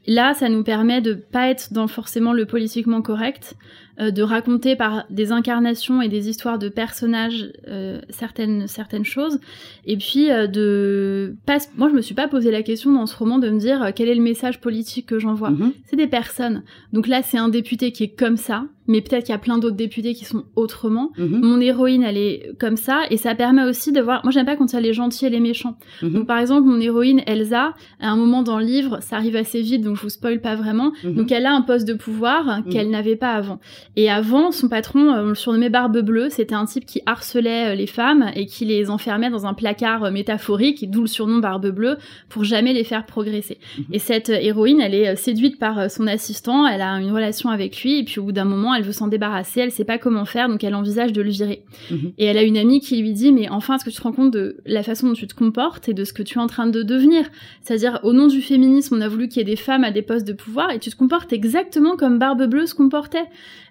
[0.07, 3.57] Là, ça nous permet de pas être dans forcément le politiquement correct,
[4.01, 9.41] euh, de raconter par des incarnations et des histoires de personnages euh, certaines certaines choses,
[9.87, 11.59] et puis euh, de pas.
[11.77, 14.09] Moi, je me suis pas posé la question dans ce roman de me dire quel
[14.09, 15.73] est le message politique que j'envoie Mhm.
[15.87, 16.63] c'est des personnes.
[16.93, 19.59] Donc là, c'est un député qui est comme ça, mais peut-être qu'il y a plein
[19.59, 21.13] d'autres députés qui sont autrement.
[21.17, 21.41] Mhm.
[21.41, 24.21] Mon héroïne, elle est comme ça, et ça permet aussi de voir.
[24.25, 25.77] Moi, j'aime pas quand il y a les gentils et les méchants.
[26.03, 26.13] Mhm.
[26.13, 29.61] Donc, par exemple, mon héroïne, Elsa, à un moment dans le livre, ça arrive assez
[29.61, 30.93] vite, donc je vous spoil pas vraiment.
[31.03, 31.15] Mhm.
[31.15, 33.61] Donc, elle a un poste de pouvoir qu'elle n'avait pas avant.
[33.97, 37.73] Et avant, son patron, euh, on le surnommait Barbe Bleue, c'était un type qui harcelait
[37.73, 41.39] euh, les femmes et qui les enfermait dans un placard euh, métaphorique, d'où le surnom
[41.39, 41.97] Barbe Bleue,
[42.29, 43.59] pour jamais les faire progresser.
[43.93, 47.99] Et cette héroïne, elle est séduite par son assistant, elle a une relation avec lui,
[47.99, 50.49] et puis au bout d'un moment, elle veut s'en débarrasser, elle sait pas comment faire,
[50.49, 51.65] donc elle envisage de le virer.
[51.91, 52.13] Mhm.
[52.19, 54.13] Et elle a une amie qui lui dit, mais enfin, est-ce que tu te rends
[54.13, 56.47] compte de la façon dont tu te comportes et de ce que tu es en
[56.47, 57.25] train de devenir?
[57.63, 60.03] C'est-à-dire, au nom du féminisme, on a voulu qu'il y ait des femmes à des
[60.03, 63.27] postes de pouvoir, et tu te comportes exactement comme Barbe Bleue se comportait.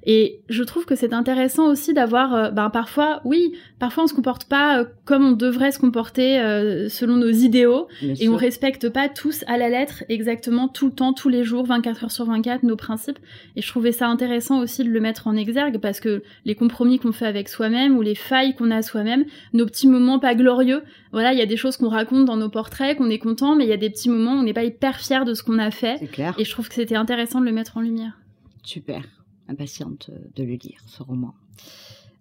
[0.05, 4.13] Et je trouve que c'est intéressant aussi d'avoir, euh, ben parfois, oui, parfois on se
[4.13, 8.33] comporte pas euh, comme on devrait se comporter euh, selon nos idéaux, Bien et sûr.
[8.33, 12.03] on respecte pas tous à la lettre exactement tout le temps, tous les jours, 24
[12.03, 13.19] heures sur 24, nos principes.
[13.55, 16.99] Et je trouvais ça intéressant aussi de le mettre en exergue parce que les compromis
[16.99, 20.35] qu'on fait avec soi-même ou les failles qu'on a à soi-même, nos petits moments pas
[20.35, 23.55] glorieux, voilà, il y a des choses qu'on raconte dans nos portraits, qu'on est content,
[23.55, 25.43] mais il y a des petits moments où on n'est pas hyper fier de ce
[25.43, 25.95] qu'on a fait.
[25.99, 26.35] C'est clair.
[26.37, 28.17] Et je trouve que c'était intéressant de le mettre en lumière.
[28.63, 29.01] Super.
[29.47, 31.33] Impatiente de le lire, ce roman.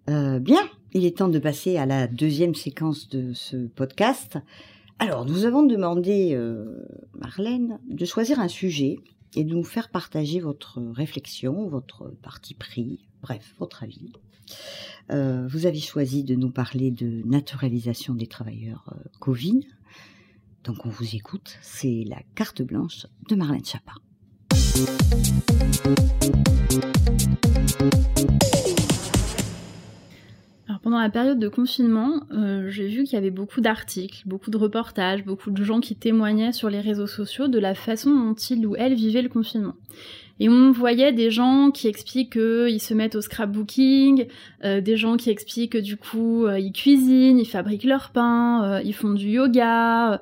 [0.09, 0.61] Euh, bien,
[0.93, 4.37] il est temps de passer à la deuxième séquence de ce podcast.
[4.99, 6.85] Alors, nous avons demandé, euh,
[7.17, 8.97] Marlène, de choisir un sujet
[9.35, 14.11] et de nous faire partager votre réflexion, votre parti pris, bref, votre avis.
[15.11, 19.65] Euh, vous avez choisi de nous parler de naturalisation des travailleurs Covid.
[20.65, 23.93] Donc on vous écoute, c'est la carte blanche de Marlène Chapa.
[30.83, 34.57] Pendant la période de confinement, euh, j'ai vu qu'il y avait beaucoup d'articles, beaucoup de
[34.57, 38.67] reportages, beaucoup de gens qui témoignaient sur les réseaux sociaux de la façon dont ils
[38.67, 39.75] ou elles vivaient le confinement.
[40.41, 44.27] Et on voyait des gens qui expliquent qu'ils se mettent au scrapbooking,
[44.65, 48.81] euh, des gens qui expliquent que du coup euh, ils cuisinent, ils fabriquent leur pain,
[48.81, 50.19] ils font du yoga.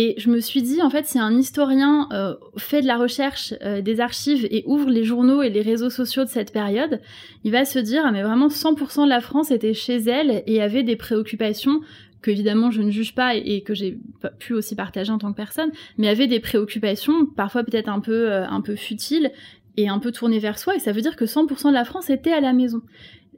[0.00, 3.52] Et je me suis dit, en fait, si un historien euh, fait de la recherche
[3.64, 7.00] euh, des archives et ouvre les journaux et les réseaux sociaux de cette période,
[7.42, 10.62] il va se dire, ah, mais vraiment 100% de la France était chez elle et
[10.62, 11.80] avait des préoccupations
[12.22, 13.98] que évidemment je ne juge pas et, que j'ai
[14.38, 18.30] pu aussi partager en tant que personne, mais avait des préoccupations parfois peut-être un peu
[18.30, 19.32] euh, un peu futiles
[19.76, 22.08] et un peu tournées vers soi et ça veut dire que 100% de la France
[22.08, 22.82] était à la maison.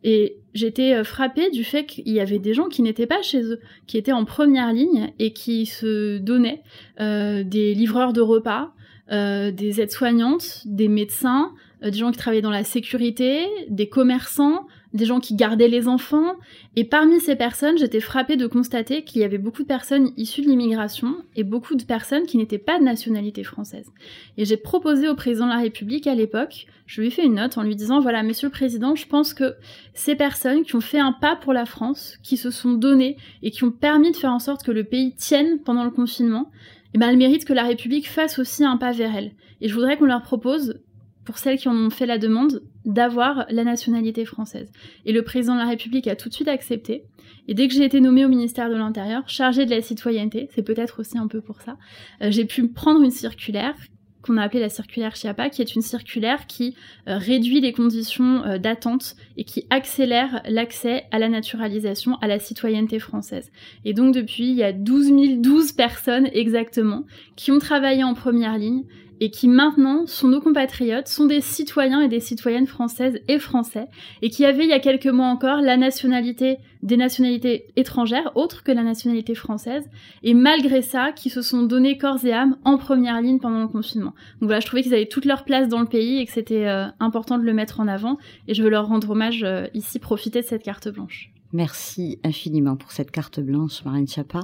[0.02, 3.42] Et j'étais euh, frappée du fait qu'il y avait des gens qui n'étaient pas chez
[3.42, 6.62] eux, qui étaient en première ligne et qui se donnaient
[7.00, 8.72] euh, des livreurs de repas,
[9.12, 15.04] euh, des aides-soignantes, des médecins, des gens qui travaillaient dans la sécurité, des commerçants, des
[15.04, 16.34] gens qui gardaient les enfants.
[16.76, 20.42] Et parmi ces personnes, j'étais frappée de constater qu'il y avait beaucoup de personnes issues
[20.42, 23.90] de l'immigration et beaucoup de personnes qui n'étaient pas de nationalité française.
[24.36, 27.34] Et j'ai proposé au président de la République à l'époque, je lui ai fait une
[27.34, 29.54] note en lui disant, voilà, monsieur le président, je pense que
[29.94, 33.52] ces personnes qui ont fait un pas pour la France, qui se sont données et
[33.52, 36.50] qui ont permis de faire en sorte que le pays tienne pendant le confinement,
[36.94, 39.32] eh ben, elles méritent que la République fasse aussi un pas vers elles.
[39.60, 40.80] Et je voudrais qu'on leur propose
[41.30, 44.72] pour celles qui en ont fait la demande, d'avoir la nationalité française.
[45.06, 47.04] Et le président de la République a tout de suite accepté.
[47.46, 50.64] Et dès que j'ai été nommée au ministère de l'Intérieur, chargée de la citoyenneté, c'est
[50.64, 51.76] peut-être aussi un peu pour ça,
[52.20, 53.76] euh, j'ai pu prendre une circulaire
[54.22, 56.74] qu'on a appelée la circulaire Chiapa, qui est une circulaire qui
[57.06, 62.40] euh, réduit les conditions euh, d'attente et qui accélère l'accès à la naturalisation, à la
[62.40, 63.52] citoyenneté française.
[63.84, 67.04] Et donc depuis, il y a 12 012 personnes exactement
[67.36, 68.82] qui ont travaillé en première ligne
[69.20, 73.86] et qui maintenant sont nos compatriotes, sont des citoyens et des citoyennes françaises et français,
[74.22, 78.62] et qui avaient il y a quelques mois encore la nationalité des nationalités étrangères, autres
[78.62, 79.84] que la nationalité française,
[80.22, 83.68] et malgré ça, qui se sont donnés corps et âme en première ligne pendant le
[83.68, 84.14] confinement.
[84.40, 86.66] Donc voilà, je trouvais qu'ils avaient toute leur place dans le pays et que c'était
[86.66, 88.16] euh, important de le mettre en avant,
[88.48, 91.30] et je veux leur rendre hommage euh, ici, profiter de cette carte blanche.
[91.52, 94.40] Merci infiniment pour cette carte blanche, Marine Chapa.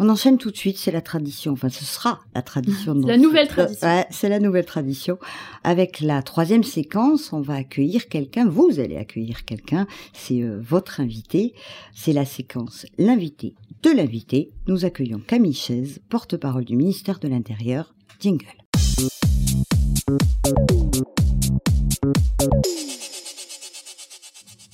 [0.00, 2.94] On enchaîne tout de suite, c'est la tradition, enfin ce sera la tradition.
[3.06, 3.86] la nouvelle tradition.
[3.86, 5.18] Ouais, c'est la nouvelle tradition.
[5.62, 11.00] Avec la troisième séquence, on va accueillir quelqu'un, vous allez accueillir quelqu'un, c'est euh, votre
[11.00, 11.54] invité,
[11.94, 14.50] c'est la séquence l'invité de l'invité.
[14.66, 18.46] Nous accueillons Camille Chaise, porte-parole du ministère de l'Intérieur, Jingle.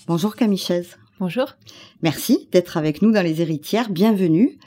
[0.07, 0.97] Bonjour Camille Chaise.
[1.19, 1.57] Bonjour.
[2.03, 3.89] Merci d'être avec nous dans les héritières.
[3.89, 4.59] Bienvenue.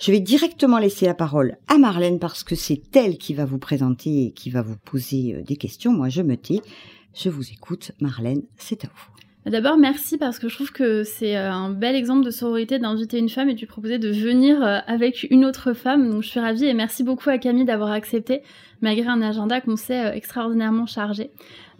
[0.00, 3.58] Je vais directement laisser la parole à Marlène parce que c'est elle qui va vous
[3.58, 5.92] présenter et qui va vous poser euh, des questions.
[5.92, 6.62] Moi, je me tais.
[7.14, 7.92] Je vous écoute.
[8.00, 9.50] Marlène, c'est à vous.
[9.50, 13.18] D'abord, merci parce que je trouve que c'est euh, un bel exemple de sororité d'inviter
[13.18, 16.10] une femme et de lui proposer de venir euh, avec une autre femme.
[16.10, 18.42] Donc, je suis ravie et merci beaucoup à Camille d'avoir accepté,
[18.80, 21.30] malgré un agenda qu'on sait extraordinairement chargé.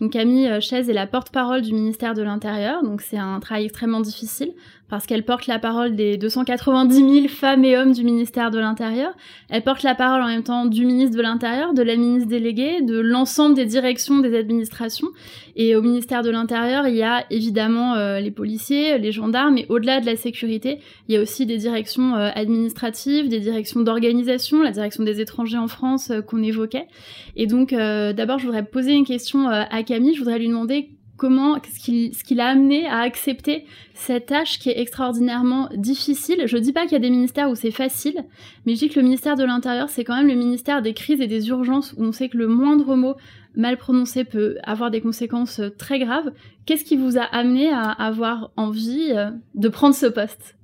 [0.01, 4.01] Donc Camille Chaise est la porte-parole du ministère de l'Intérieur, donc c'est un travail extrêmement
[4.01, 4.53] difficile
[4.89, 9.13] parce qu'elle porte la parole des 290 000 femmes et hommes du ministère de l'Intérieur.
[9.51, 12.81] Elle porte la parole en même temps du ministre de l'Intérieur, de la ministre déléguée,
[12.81, 15.09] de l'ensemble des directions des administrations.
[15.57, 19.67] Et au ministère de l'Intérieur, il y a évidemment euh, les policiers, les gendarmes, et
[19.69, 24.63] au-delà de la sécurité, il y a aussi des directions euh, administratives, des directions d'organisation,
[24.63, 26.88] la direction des étrangers en France euh, qu'on évoquait.
[27.37, 30.15] Et donc, d'abord, je voudrais poser une question à Camille.
[30.15, 34.79] Je voudrais lui demander comment, ce qui, l'a amené à accepter cette tâche qui est
[34.79, 36.45] extraordinairement difficile.
[36.47, 38.25] Je dis pas qu'il y a des ministères où c'est facile,
[38.65, 41.21] mais je dis que le ministère de l'Intérieur, c'est quand même le ministère des crises
[41.21, 43.17] et des urgences où on sait que le moindre mot
[43.57, 46.31] mal prononcé peut avoir des conséquences très graves.
[46.65, 50.58] Qu'est-ce qui vous a amené à avoir envie euh, de prendre ce poste?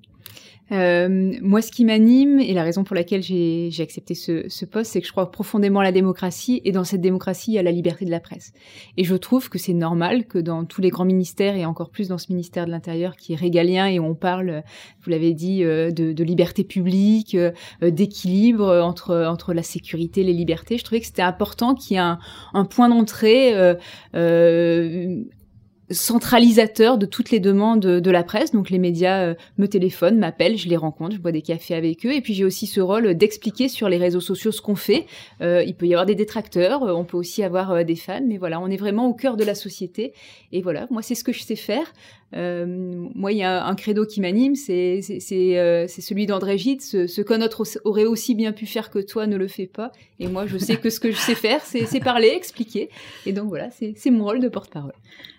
[0.73, 4.93] Euh, moi, ce qui m'anime et la raison pour laquelle j'ai accepté ce, ce poste,
[4.93, 7.63] c'est que je crois profondément à la démocratie et dans cette démocratie, il y a
[7.63, 8.53] la liberté de la presse.
[8.97, 12.09] Et je trouve que c'est normal que dans tous les grands ministères et encore plus
[12.09, 14.63] dans ce ministère de l'Intérieur qui est régalien et où on parle,
[15.03, 20.25] vous l'avez dit, euh, de, de, liberté publique, euh, d'équilibre entre entre la sécurité et
[20.25, 22.19] les libertés, je trouvais que c'était important qu'il y ait un,
[22.55, 23.75] un point d'entrée euh,
[24.15, 25.25] euh
[25.91, 28.53] centralisateur de toutes les demandes de la presse.
[28.53, 32.07] Donc les médias euh, me téléphonent, m'appellent, je les rencontre, je bois des cafés avec
[32.07, 32.13] eux.
[32.13, 35.07] Et puis j'ai aussi ce rôle d'expliquer sur les réseaux sociaux ce qu'on fait.
[35.43, 38.39] Euh, il peut y avoir des détracteurs, euh, on peut aussi avoir des fans, mais
[38.39, 40.13] voilà, on est vraiment au cœur de la société.
[40.53, 41.93] Et voilà, moi c'est ce que je sais faire.
[42.33, 46.81] moi, il y a un credo qui m'anime, c'est c'est celui d'André Gide.
[46.81, 49.93] Ce, ce qu'un autre aurait aussi bien pu faire que toi ne le fait pas.
[50.19, 52.89] Et moi, je sais que ce que je sais faire, c'est parler, expliquer.
[53.27, 54.95] Et donc voilà, c'est mon rôle de porte-parole.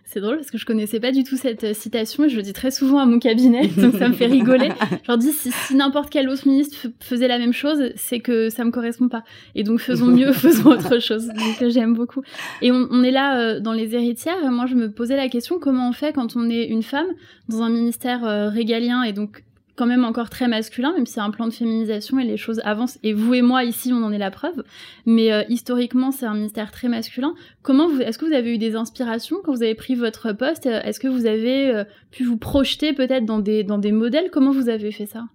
[0.08, 2.44] C'est drôle parce que je connaissais pas du tout cette euh, citation et je le
[2.44, 4.70] dis très souvent à mon cabinet, donc ça me fait rigoler.
[5.04, 8.50] Je leur dis si, si n'importe quel autre ministre faisait la même chose, c'est que
[8.50, 9.24] ça me correspond pas.
[9.56, 11.28] Et donc faisons mieux, faisons autre chose.
[11.28, 12.22] Donc euh, j'aime beaucoup.
[12.62, 14.52] Et on, on est là euh, dans les héritières.
[14.52, 17.08] Moi, je me posais la question comment on fait quand on est une femme
[17.50, 19.44] dans un ministère régalien et donc
[19.76, 22.62] quand même encore très masculin, même si c'est un plan de féminisation et les choses
[22.64, 22.98] avancent.
[23.04, 24.64] Et vous et moi ici, on en est la preuve.
[25.06, 27.34] Mais euh, historiquement, c'est un ministère très masculin.
[27.62, 30.66] Comment vous, est-ce que vous avez eu des inspirations quand vous avez pris votre poste?
[30.66, 34.30] Est-ce que vous avez euh, pu vous projeter peut-être dans des dans des modèles?
[34.32, 35.26] Comment vous avez fait ça?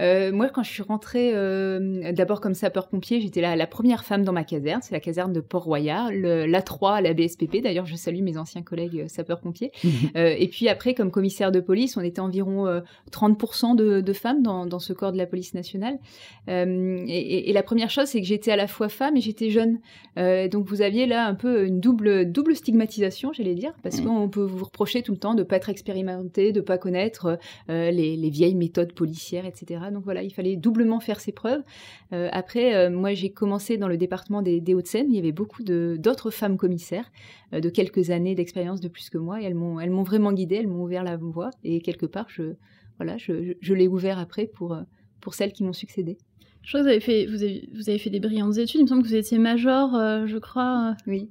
[0.00, 4.24] Euh, moi, quand je suis rentrée, euh, d'abord comme sapeur-pompier, j'étais la, la, première femme
[4.24, 4.80] dans ma caserne.
[4.82, 6.14] C'est la caserne de Port-Royal,
[6.46, 7.60] l'A3 à la BSPP.
[7.62, 9.72] D'ailleurs, je salue mes anciens collègues euh, sapeurs-pompiers.
[10.14, 12.66] et puis après, comme commissaire de police, on était environ
[13.10, 15.98] 30% de, de, femmes dans, dans, ce corps de la police nationale.
[16.48, 19.78] Et, la première chose, c'est que j'étais à la fois femme et j'étais jeune.
[20.16, 24.42] donc vous aviez là un peu une double, double stigmatisation, j'allais dire, parce qu'on peut
[24.42, 27.38] vous reprocher tout le temps de pas être expérimenté, de pas connaître
[27.68, 29.87] les, les vieilles méthodes policières, etc.
[29.90, 31.62] Donc voilà, il fallait doublement faire ses preuves.
[32.12, 35.10] Euh, après, euh, moi, j'ai commencé dans le département des, des Hauts-de-Seine.
[35.10, 37.10] Il y avait beaucoup d'autres femmes commissaires
[37.52, 39.40] euh, de quelques années d'expérience de plus que moi.
[39.40, 41.50] Et elles m'ont, elles m'ont vraiment guidée, elles m'ont ouvert la voie.
[41.64, 42.54] Et quelque part, je,
[42.96, 44.76] voilà, je, je, l'ai ouvert après pour,
[45.20, 46.18] pour celles qui m'ont succédé.
[46.62, 48.80] Je crois que vous avez fait, vous avez, vous avez fait des brillantes études.
[48.80, 49.90] Il me semble que vous étiez major,
[50.26, 50.96] je crois.
[51.06, 51.30] Oui.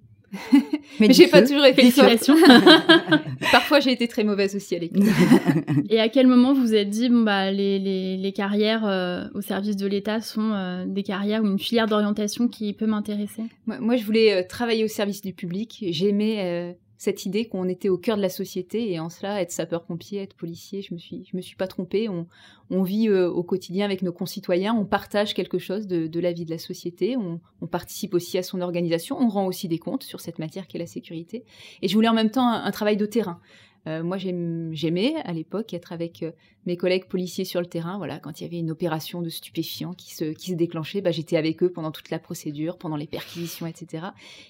[1.00, 1.90] Mais, j'ai pas toujours été
[3.52, 5.04] Parfois, j'ai été très mauvaise aussi à l'école.
[5.90, 9.26] Et à quel moment vous vous êtes dit, bon, bah, les, les, les carrières euh,
[9.34, 13.44] au service de l'État sont euh, des carrières ou une filière d'orientation qui peut m'intéresser?
[13.66, 15.86] Moi, moi, je voulais euh, travailler au service du public.
[15.90, 20.22] J'aimais cette idée qu'on était au cœur de la société et en cela être sapeur-pompier,
[20.22, 22.10] être policier, je me suis je me suis pas trompée.
[22.10, 26.44] On, vit euh, au quotidien avec nos concitoyens, on partage quelque chose de, la vie
[26.44, 30.20] de la société, on, participe aussi à son organisation, on rend aussi des comptes sur
[30.20, 31.46] cette matière qu'est la sécurité.
[31.82, 33.40] Et je voulais en même temps un travail de terrain.
[33.88, 36.32] Euh, moi, j'aimais à l'époque être avec euh,
[36.66, 37.98] mes collègues policiers sur le terrain.
[37.98, 41.64] Voilà, quand il y avait une opération de stupéfiants qui se, déclenchait, bah, j'étais avec
[41.64, 44.08] eux pendant toute la procédure, pendant les perquisitions, etc.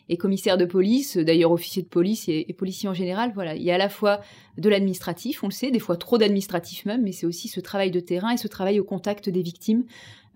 [0.10, 3.62] Et commissaire de police, d'ailleurs officier de police et, et policier en général, voilà, il
[3.62, 4.22] y a à la fois
[4.58, 7.92] de l'administratif, on le sait, des fois trop d'administratif même, mais c'est aussi ce travail
[7.92, 9.86] de terrain et ce travail au contact des victimes.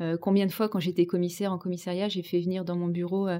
[0.02, 3.28] Euh, combien de fois, quand j'étais commissaire en commissariat, j'ai fait venir dans mon bureau
[3.28, 3.40] euh,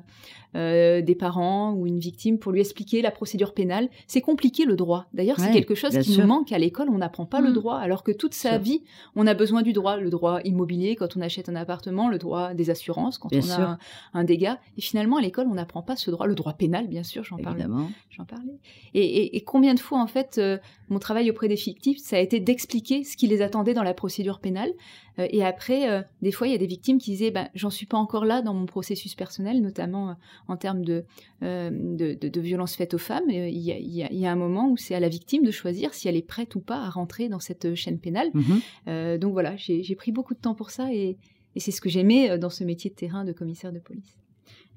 [0.56, 3.90] euh, des parents ou une victime pour lui expliquer la procédure pénale.
[4.08, 5.08] C'est compliqué le droit.
[5.14, 6.22] D'ailleurs, c'est quelque chose qui sûr.
[6.22, 6.90] nous manque à l'école.
[6.90, 7.46] On n'apprend pas mmh.
[7.46, 8.60] le droit, alors que toute sa sûr.
[8.60, 8.84] vie,
[9.16, 9.98] on a besoin du droit.
[9.98, 13.44] Le droit immobilier quand on achète un appartement, le droit des assurances quand bien on
[13.44, 13.60] sûr.
[13.60, 13.78] a un,
[14.14, 14.60] un, dégât.
[14.78, 16.28] Et finalement, à l'école, on n'apprend pas ce droit.
[16.28, 17.66] Le droit pénal, bien sûr, j'en parlais.
[18.10, 18.60] J'en parlais.
[18.94, 20.58] Et, et, et, combien de fois, en fait, euh,
[20.90, 23.94] mon travail auprès des fictifs, ça a été d'expliquer ce qui les attendait dans la
[23.94, 24.72] procédure pénale.
[25.20, 27.70] Euh, et après, euh, des fois, il y a des victimes qui disaient, ben, j'en
[27.70, 30.14] suis pas encore là dans mon processus personnel, notamment euh,
[30.48, 31.04] en termes de,
[31.42, 33.24] de, de, de violences faites aux femmes.
[33.30, 35.10] Il y, a, il, y a, il y, a, un moment où c'est à la
[35.10, 38.30] victime de choisir si elle est prête ou pas à rentrer dans cette chaîne pénale.
[38.34, 39.18] Mmh.
[39.18, 41.18] donc voilà, j'ai pris beaucoup de temps pour ça et,
[41.56, 44.18] et c'est ce que j'aimais dans ce métier de terrain de commissaire de police.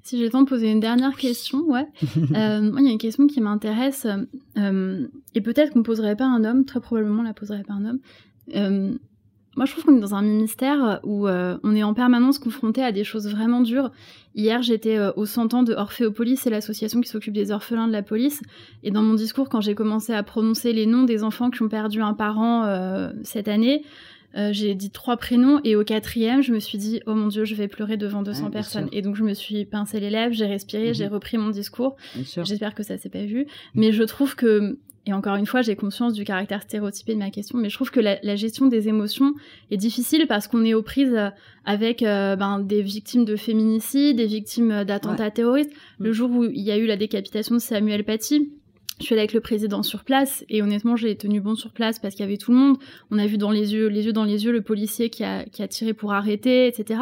[0.05, 1.87] Si j'ai le temps de poser une dernière question, ouais.
[2.17, 4.05] euh, moi, il y a une question qui m'intéresse,
[4.55, 7.73] euh, et peut-être qu'on ne poserait pas un homme, très probablement on la poserait pas
[7.73, 7.99] un homme.
[8.55, 8.93] Euh,
[9.55, 12.83] moi, je trouve qu'on est dans un ministère où euh, on est en permanence confronté
[12.83, 13.91] à des choses vraiment dures.
[14.35, 17.93] Hier, j'étais euh, au 100 ans de Orphéopolis, c'est l'association qui s'occupe des orphelins de
[17.93, 18.41] la police.
[18.83, 21.69] Et dans mon discours, quand j'ai commencé à prononcer les noms des enfants qui ont
[21.69, 23.83] perdu un parent euh, cette année,
[24.35, 27.45] euh, j'ai dit trois prénoms et au quatrième, je me suis dit oh mon dieu,
[27.45, 28.89] je vais pleurer devant 200 ouais, personnes.
[28.91, 30.93] Et donc je me suis pincé les lèvres, j'ai respiré, mmh.
[30.95, 31.95] j'ai repris mon discours.
[32.43, 35.75] J'espère que ça s'est pas vu, mais je trouve que et encore une fois, j'ai
[35.75, 38.87] conscience du caractère stéréotypé de ma question, mais je trouve que la, la gestion des
[38.87, 39.33] émotions
[39.69, 41.15] est difficile parce qu'on est aux prises
[41.63, 45.31] avec euh, ben, des victimes de féminicide, des victimes d'attentats ouais.
[45.31, 45.71] terroristes.
[45.99, 48.51] Le jour où il y a eu la décapitation de Samuel Paty,
[48.99, 51.99] je suis allée avec le président sur place et honnêtement j'ai tenu bon sur place
[51.99, 52.77] parce qu'il y avait tout le monde.
[53.11, 55.43] On a vu dans les yeux, les yeux dans les yeux, le policier qui a,
[55.43, 57.01] qui a tiré pour arrêter, etc.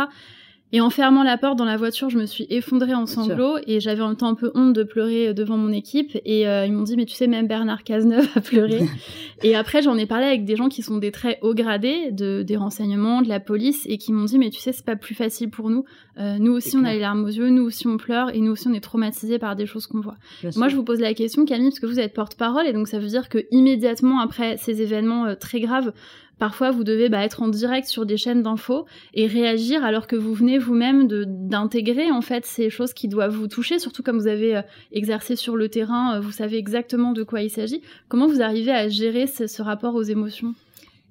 [0.76, 3.80] Et en fermant la porte dans la voiture, je me suis effondrée en sanglots et
[3.80, 6.17] j'avais en même temps un peu honte de pleurer devant mon équipe.
[6.26, 8.82] Et euh, ils m'ont dit, mais tu sais, même Bernard Cazeneuve a pleuré.
[9.43, 12.41] et après, j'en ai parlé avec des gens qui sont des très hauts gradés de,
[12.41, 15.13] des renseignements, de la police, et qui m'ont dit, mais tu sais, c'est pas plus
[15.13, 15.86] facile pour nous.
[16.17, 18.53] Euh, nous aussi, on a les larmes aux yeux, nous aussi, on pleure, et nous
[18.53, 20.17] aussi, on est traumatisés par des choses qu'on voit.
[20.41, 20.69] Bien Moi, sûr.
[20.69, 23.07] je vous pose la question, Camille, parce que vous êtes porte-parole, et donc ça veut
[23.07, 25.93] dire que immédiatement après ces événements euh, très graves,
[26.39, 30.15] Parfois, vous devez bah, être en direct sur des chaînes d'infos et réagir alors que
[30.15, 34.27] vous venez vous-même d'intégrer en fait ces choses qui doivent vous toucher, surtout comme vous
[34.27, 34.61] avez euh,
[34.91, 37.81] exercé sur le terrain, euh, vous savez exactement de quoi il s'agit.
[38.09, 40.53] Comment vous arrivez à gérer ce, ce rapport aux émotions?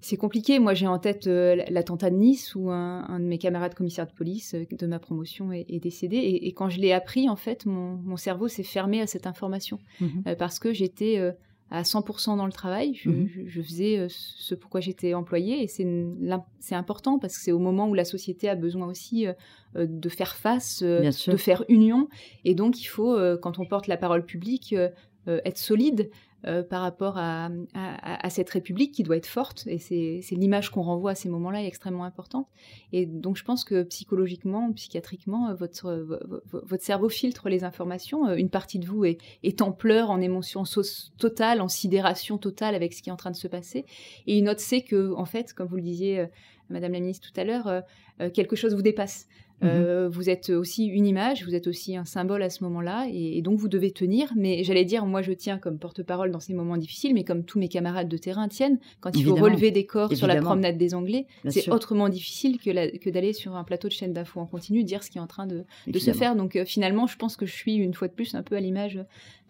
[0.05, 0.59] C'est compliqué.
[0.59, 4.09] Moi, j'ai en tête euh, l'attentat de Nice où un, un, de mes camarades commissaires
[4.09, 6.17] de police euh, de ma promotion est, est décédé.
[6.17, 9.29] Et, et, quand je l'ai appris, en fait, mon, mon cerveau s'est fermé à cette
[9.29, 10.07] information mmh.
[10.27, 11.31] euh, parce que j'étais euh,
[11.73, 12.95] à 100% dans le travail.
[12.95, 13.29] Je, mmh.
[13.29, 17.59] je, je faisais euh, ce pourquoi j'étais employée et c'est important parce que c'est au
[17.59, 19.33] moment où la société a besoin aussi euh,
[19.75, 22.09] de faire face, euh, de faire union.
[22.45, 24.75] Et donc, il faut, quand on porte la parole publique,
[25.27, 26.11] être solide
[26.45, 27.51] euh, par rapport à,
[28.31, 29.65] cette République qui doit être forte.
[29.69, 32.49] Et c'est l'image qu'on renvoie à ces moments-là est extrêmement importante.
[32.93, 36.05] Et donc je pense que psychologiquement, psychiatriquement, euh, votre,
[36.51, 38.27] votre cerveau filtre les informations.
[38.27, 40.65] Euh, une partie de vous est, est en pleurs, en émotion
[41.17, 43.85] totale, en sidération totale avec ce qui est en train de se passer.
[44.27, 46.27] Et une autre sait que, en fait, comme vous le disiez,
[46.71, 47.83] Madame la ministre tout à l'heure,
[48.33, 49.29] quelque chose vous dépasse.
[49.63, 49.69] Mhm.
[49.71, 53.39] Euh, vous êtes aussi une image, vous êtes aussi un symbole à ce moment-là, et,
[53.39, 54.33] et donc vous devez tenir.
[54.37, 57.59] Mais j'allais dire, moi je tiens comme porte-parole dans ces moments difficiles, mais comme tous
[57.59, 60.95] mes camarades de terrain tiennent, quand il faut relever des corps sur la promenade des
[60.95, 64.47] Anglais, c'est autrement difficile que, la- que d'aller sur un plateau de chaîne d'infos en
[64.47, 66.35] continu, dire ce qui est en train de, de se faire.
[66.37, 68.61] Donc euh, finalement, je pense que je suis une fois de plus un peu à
[68.61, 68.99] l'image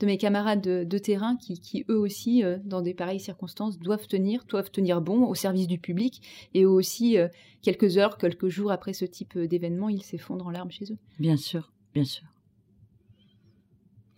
[0.00, 3.78] de mes camarades de, de terrain qui, qui, eux aussi, euh, dans des pareilles circonstances,
[3.78, 6.20] doivent tenir, doivent tenir bon au service du public,
[6.54, 7.16] et eux aussi,
[7.62, 10.98] quelques heures, quelques jours après ce type d'événement, ils s'effondrent en larmes chez eux.
[11.18, 12.24] Bien sûr, bien sûr.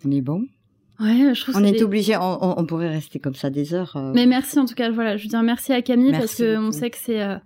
[0.05, 0.47] On est bon
[1.01, 3.51] Ouais, je trouve On que est c'est- obligé, on, on- on pourrait rester comme ça
[3.51, 3.97] des heures.
[3.97, 4.13] euh.
[4.15, 6.55] Mais merci en tout cas, voilà, je veux dire merci à Camille parce Merci que
[6.57, 6.69] beaucoup.
[6.69, 7.37] on sait que c'est euh,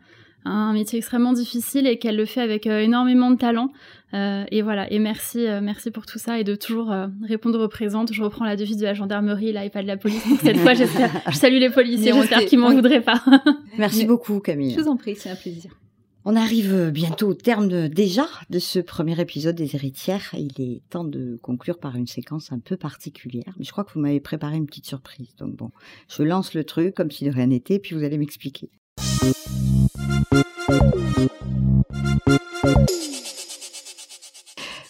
[0.44, 3.70] un métier extrêmement difficile et qu'elle le fait avec euh, énormément de talent.
[4.12, 7.58] Euh, et voilà, et merci, euh, merci pour tout ça et de toujours euh, répondre
[7.62, 8.12] aux présentes.
[8.12, 10.26] Je reprends la devise de la gendarmerie là et pas de la police.
[10.28, 13.22] Donc cette fois, j'espère, je salue les policiers, j'espère qu'ils m'en voudraient pas.
[13.78, 14.74] Merci Mais- beaucoup, Camille.
[14.74, 15.70] Je vous en prie, c'est un plaisir.
[16.30, 20.34] On arrive bientôt au terme déjà de ce premier épisode des héritières.
[20.34, 23.54] Il est temps de conclure par une séquence un peu particulière.
[23.58, 25.34] Mais je crois que vous m'avez préparé une petite surprise.
[25.36, 25.70] Donc bon,
[26.06, 28.68] je lance le truc comme si de rien n'était, puis vous allez m'expliquer.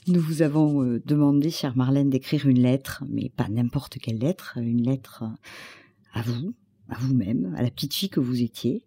[0.08, 4.58] Nous vous avons euh, demandé, chère Marlène, d'écrire une lettre, mais pas n'importe quelle lettre,
[4.60, 5.22] une lettre
[6.12, 6.56] à vous,
[6.88, 8.82] à vous-même, à la petite fille que vous étiez.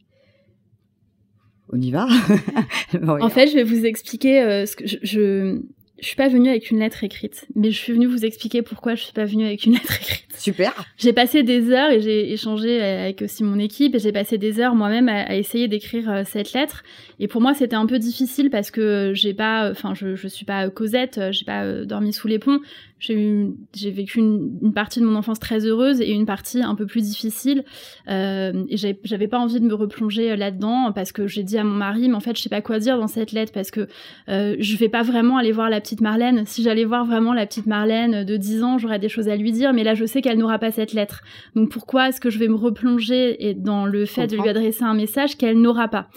[1.71, 2.07] On y va
[3.01, 5.61] Bon, En fait, je vais vous expliquer euh, ce que je, je
[6.01, 8.95] je suis pas venue avec une lettre écrite, mais je suis venue vous expliquer pourquoi
[8.95, 10.25] je suis pas venue avec une lettre écrite.
[10.35, 10.73] Super.
[10.97, 14.59] J'ai passé des heures et j'ai échangé avec aussi mon équipe et j'ai passé des
[14.59, 16.81] heures moi-même à, à essayer d'écrire euh, cette lettre.
[17.19, 20.45] Et pour moi, c'était un peu difficile parce que j'ai pas, enfin, je, je suis
[20.45, 22.59] pas Cosette, j'ai pas euh, dormi sous les ponts.
[23.01, 26.61] J'ai eu, j'ai vécu une, une partie de mon enfance très heureuse et une partie
[26.61, 27.65] un peu plus difficile.
[28.07, 31.63] Euh, et j'avais pas envie de me replonger euh, là-dedans parce que j'ai dit à
[31.63, 33.87] mon mari, mais en fait, je sais pas quoi dire dans cette lettre parce que
[34.29, 36.45] euh, je vais pas vraiment aller voir la petite Marlène.
[36.45, 39.51] Si j'allais voir vraiment la petite Marlène de 10 ans, j'aurais des choses à lui
[39.51, 41.23] dire, mais là, je sais qu'elle n'aura pas cette lettre.
[41.55, 44.83] Donc pourquoi est-ce que je vais me replonger et dans le fait de lui adresser
[44.83, 46.07] un message qu'elle n'aura pas?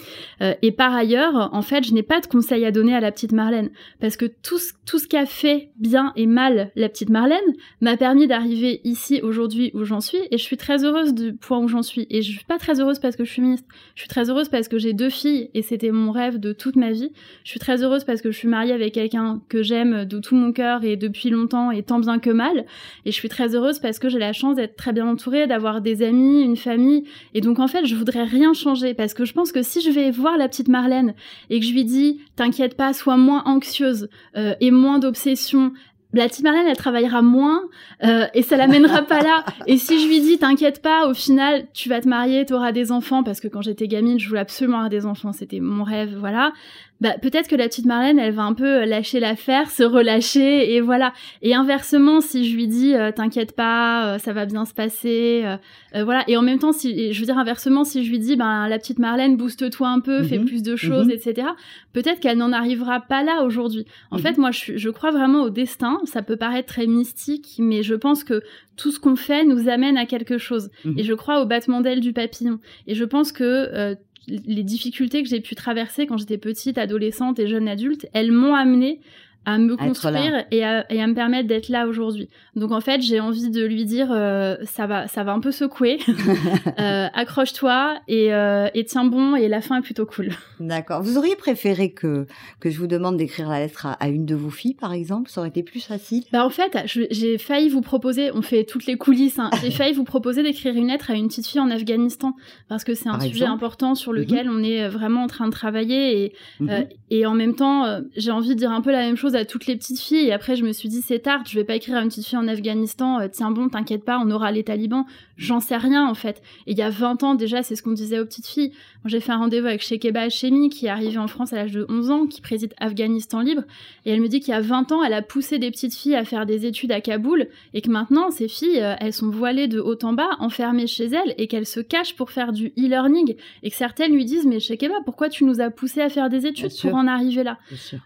[0.43, 3.11] Euh, Et par ailleurs, en fait, je n'ai pas de conseils à donner à la
[3.11, 7.09] petite Marlène parce que tout ce, tout ce qu'a fait bien et mal la petite
[7.09, 7.39] Marlène
[7.81, 11.59] m'a permis d'arriver ici aujourd'hui où j'en suis et je suis très heureuse du point
[11.59, 12.07] où j'en suis.
[12.09, 13.67] Et je suis pas très heureuse parce que je suis ministre.
[13.95, 16.75] Je suis très heureuse parce que j'ai deux filles et c'était mon rêve de toute
[16.75, 17.11] ma vie.
[17.43, 20.35] Je suis très heureuse parce que je suis mariée avec quelqu'un que j'aime de tout
[20.35, 22.65] mon cœur et depuis longtemps et tant bien que mal.
[23.05, 25.81] Et je suis très heureuse parce que j'ai la chance d'être très bien entourée, d'avoir
[25.81, 27.03] des amis, une famille.
[27.33, 29.89] Et donc en fait, je voudrais rien changer parce que je pense que si je
[29.89, 31.13] vais voir la petite Marlène
[31.49, 35.73] et que je lui dis t'inquiète pas, sois moins anxieuse euh, et moins d'obsession.
[36.15, 37.61] La Marlène, elle travaillera moins
[38.03, 39.43] euh, et ça l'amènera pas là.
[39.67, 42.91] Et si je lui dis t'inquiète pas, au final tu vas te marier, t'auras des
[42.91, 46.15] enfants parce que quand j'étais gamine, je voulais absolument avoir des enfants, c'était mon rêve,
[46.17, 46.53] voilà.
[47.01, 50.79] Bah peut-être que la petite Marlène, elle va un peu lâcher l'affaire, se relâcher et
[50.79, 51.11] voilà.
[51.41, 55.41] Et inversement, si je lui dis euh, t'inquiète pas, euh, ça va bien se passer,
[55.43, 55.57] euh,
[55.95, 56.23] euh, voilà.
[56.29, 58.79] Et en même temps, si je veux dire inversement, si je lui dis ben la
[58.79, 60.45] petite Marlène, booste-toi un peu, fais Mhm.
[60.45, 61.11] plus de choses, Mhm.
[61.11, 61.47] etc.
[61.91, 63.85] Peut-être qu'elle n'en arrivera pas là aujourd'hui.
[64.11, 64.21] En Mhm.
[64.21, 65.99] fait, moi, je, je crois vraiment au destin.
[66.05, 68.41] Ça peut paraître très mystique, mais je pense que
[68.77, 70.69] tout ce qu'on fait nous amène à quelque chose.
[70.97, 72.59] Et je crois au battement d'aile du papillon.
[72.87, 73.95] Et je pense que euh,
[74.27, 78.55] les difficultés que j'ai pu traverser quand j'étais petite, adolescente et jeune adulte, elles m'ont
[78.55, 78.99] amené
[79.45, 82.29] à me À construire et à, et à me permettre d'être là aujourd'hui.
[82.55, 85.51] Donc en fait, j'ai envie de lui dire, euh, ça va, ça va un peu
[85.51, 85.99] secouer,
[86.79, 90.29] Euh, accroche-toi et, euh, et tiens bon et la fin est plutôt cool.
[90.59, 91.01] D'accord.
[91.01, 92.25] Vous auriez préféré que,
[92.59, 95.29] que je vous demande d'écrire la lettre à, à une de vos filles, par exemple?
[95.29, 96.23] Ça aurait été plus facile?
[96.31, 96.77] Bah en fait,
[97.11, 100.75] j'ai failli vous proposer, on fait toutes les coulisses, hein, j'ai failli vous proposer d'écrire
[100.75, 102.33] une lettre à une petite fille en Afghanistan
[102.67, 103.53] parce que c'est un Par sujet exemple?
[103.53, 106.87] important sur lequel on est vraiment en train de travailler et, Mhm.
[107.11, 109.67] et en même temps, j'ai envie de dire un peu la même chose à toutes
[109.67, 110.27] les petites filles.
[110.27, 112.25] Et après je me suis dit c'est tard, je vais pas écrire à une petite
[112.25, 115.05] fille en Afghanistan, euh, tiens bon, t'inquiète pas, on aura les talibans,
[115.37, 116.41] j'en sais rien en fait.
[116.67, 118.71] Et il y a 20 ans déjà, c'est ce qu'on disait aux petites filles.
[119.05, 121.85] J'ai fait un rendez-vous avec Shekeba Hashemi qui est arrivée en France à l'âge de
[121.89, 123.61] 11 ans, qui préside Afghanistan Libre.
[124.05, 126.15] Et elle me dit qu'il y a 20 ans, elle a poussé des petites filles
[126.15, 129.67] à faire des études à Kaboul et que maintenant, ces filles, euh, elles sont voilées
[129.67, 133.35] de haut en bas, enfermées chez elles et qu'elles se cachent pour faire du e-learning.
[133.63, 136.47] Et que certaines lui disent Mais Shekeba, pourquoi tu nous as poussé à faire des
[136.47, 136.89] études Bien sûr.
[136.89, 137.57] pour en arriver là?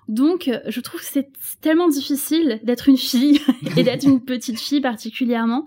[0.08, 1.19] Donc, euh, je trouve que c'est
[1.62, 3.42] tellement difficile d'être une fille
[3.78, 5.66] et d'être une petite fille particulièrement.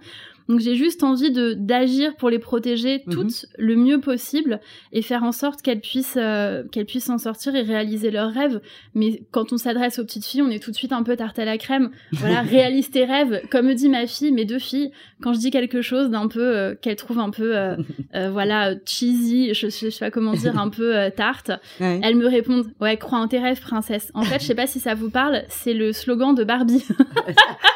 [0.48, 3.12] Donc j'ai juste envie de d'agir pour les protéger Mhm.
[3.14, 4.60] toutes le mieux possible
[4.92, 8.60] et faire en sorte qu'elles puissent euh, qu'elles puissent s'en sortir et réaliser leurs rêves.
[8.94, 11.38] Mais quand on s'adresse aux petites filles, on est tout de suite un peu tarte
[11.38, 11.90] à la crème.
[12.12, 13.42] Voilà, réalise tes rêves.
[13.50, 14.90] Comme me dit ma fille, mes deux filles,
[15.22, 17.76] quand je dis quelque chose d'un peu euh, qu'elles trouvent un peu euh,
[18.32, 22.00] voilà cheesy, je, je sais pas comment dire, un peu tarte, Ouais.
[22.02, 24.10] elles me répondent ouais crois en tes rêves princesse.
[24.14, 26.84] En fait, je sais pas si ça vous parle, c'est le slogan de Barbie.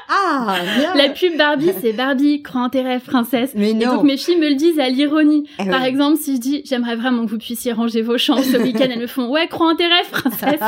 [0.09, 0.95] Ah, bien.
[0.95, 3.53] La pub Barbie, c'est Barbie, crois rêves, princesse.
[3.55, 3.97] Mais Et non.
[3.97, 5.49] donc mes filles me le disent à l'ironie.
[5.59, 8.57] Eh Par exemple, si je dis j'aimerais vraiment que vous puissiez ranger vos chambres ce
[8.57, 10.61] week-end, elles me font ouais, crois rêves, princesse.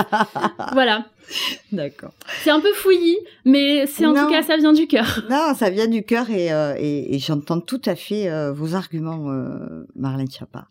[0.73, 1.05] voilà.
[1.73, 2.13] D'accord.
[2.43, 4.25] C'est un peu fouillis, mais c'est en Non.
[4.27, 5.23] tout cas ça vient du cœur.
[5.31, 8.75] Non, ça vient du cœur et, euh, et, et j'entends tout à fait euh, vos
[8.75, 10.67] arguments, euh, Marlène Chapa.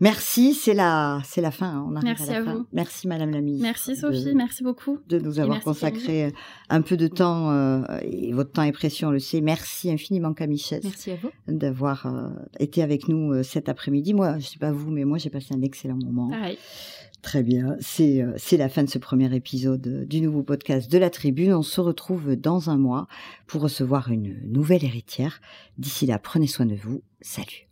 [0.00, 1.68] Merci, c'est la, c'est la fin.
[1.68, 2.54] hein, on Merci à fin.
[2.54, 2.66] vous.
[2.74, 3.62] Merci, Madame la ministre.
[3.66, 4.98] Merci Sophie, de- merci beaucoup.
[5.08, 6.34] de nous avoir consacré
[6.68, 9.40] un peu de temps et votre temps est précieux, on le sait.
[9.40, 11.30] Merci infiniment Camille Merci à vous.
[11.48, 12.06] d'avoir
[12.60, 14.12] été avec nous cet après-midi.
[14.12, 16.28] Moi, je sais pas vous, mais moi j'ai passé un excellent moment.
[16.28, 16.58] Pareil.
[17.22, 20.90] Très bien, c'est euh, c'est la fin de ce premier épisode euh, du nouveau podcast
[20.90, 21.52] de la Tribune.
[21.54, 23.08] On se retrouve dans un mois
[23.46, 25.40] pour recevoir une nouvelle héritière.
[25.76, 27.02] D'ici là, prenez soin de vous.
[27.20, 27.66] Salut.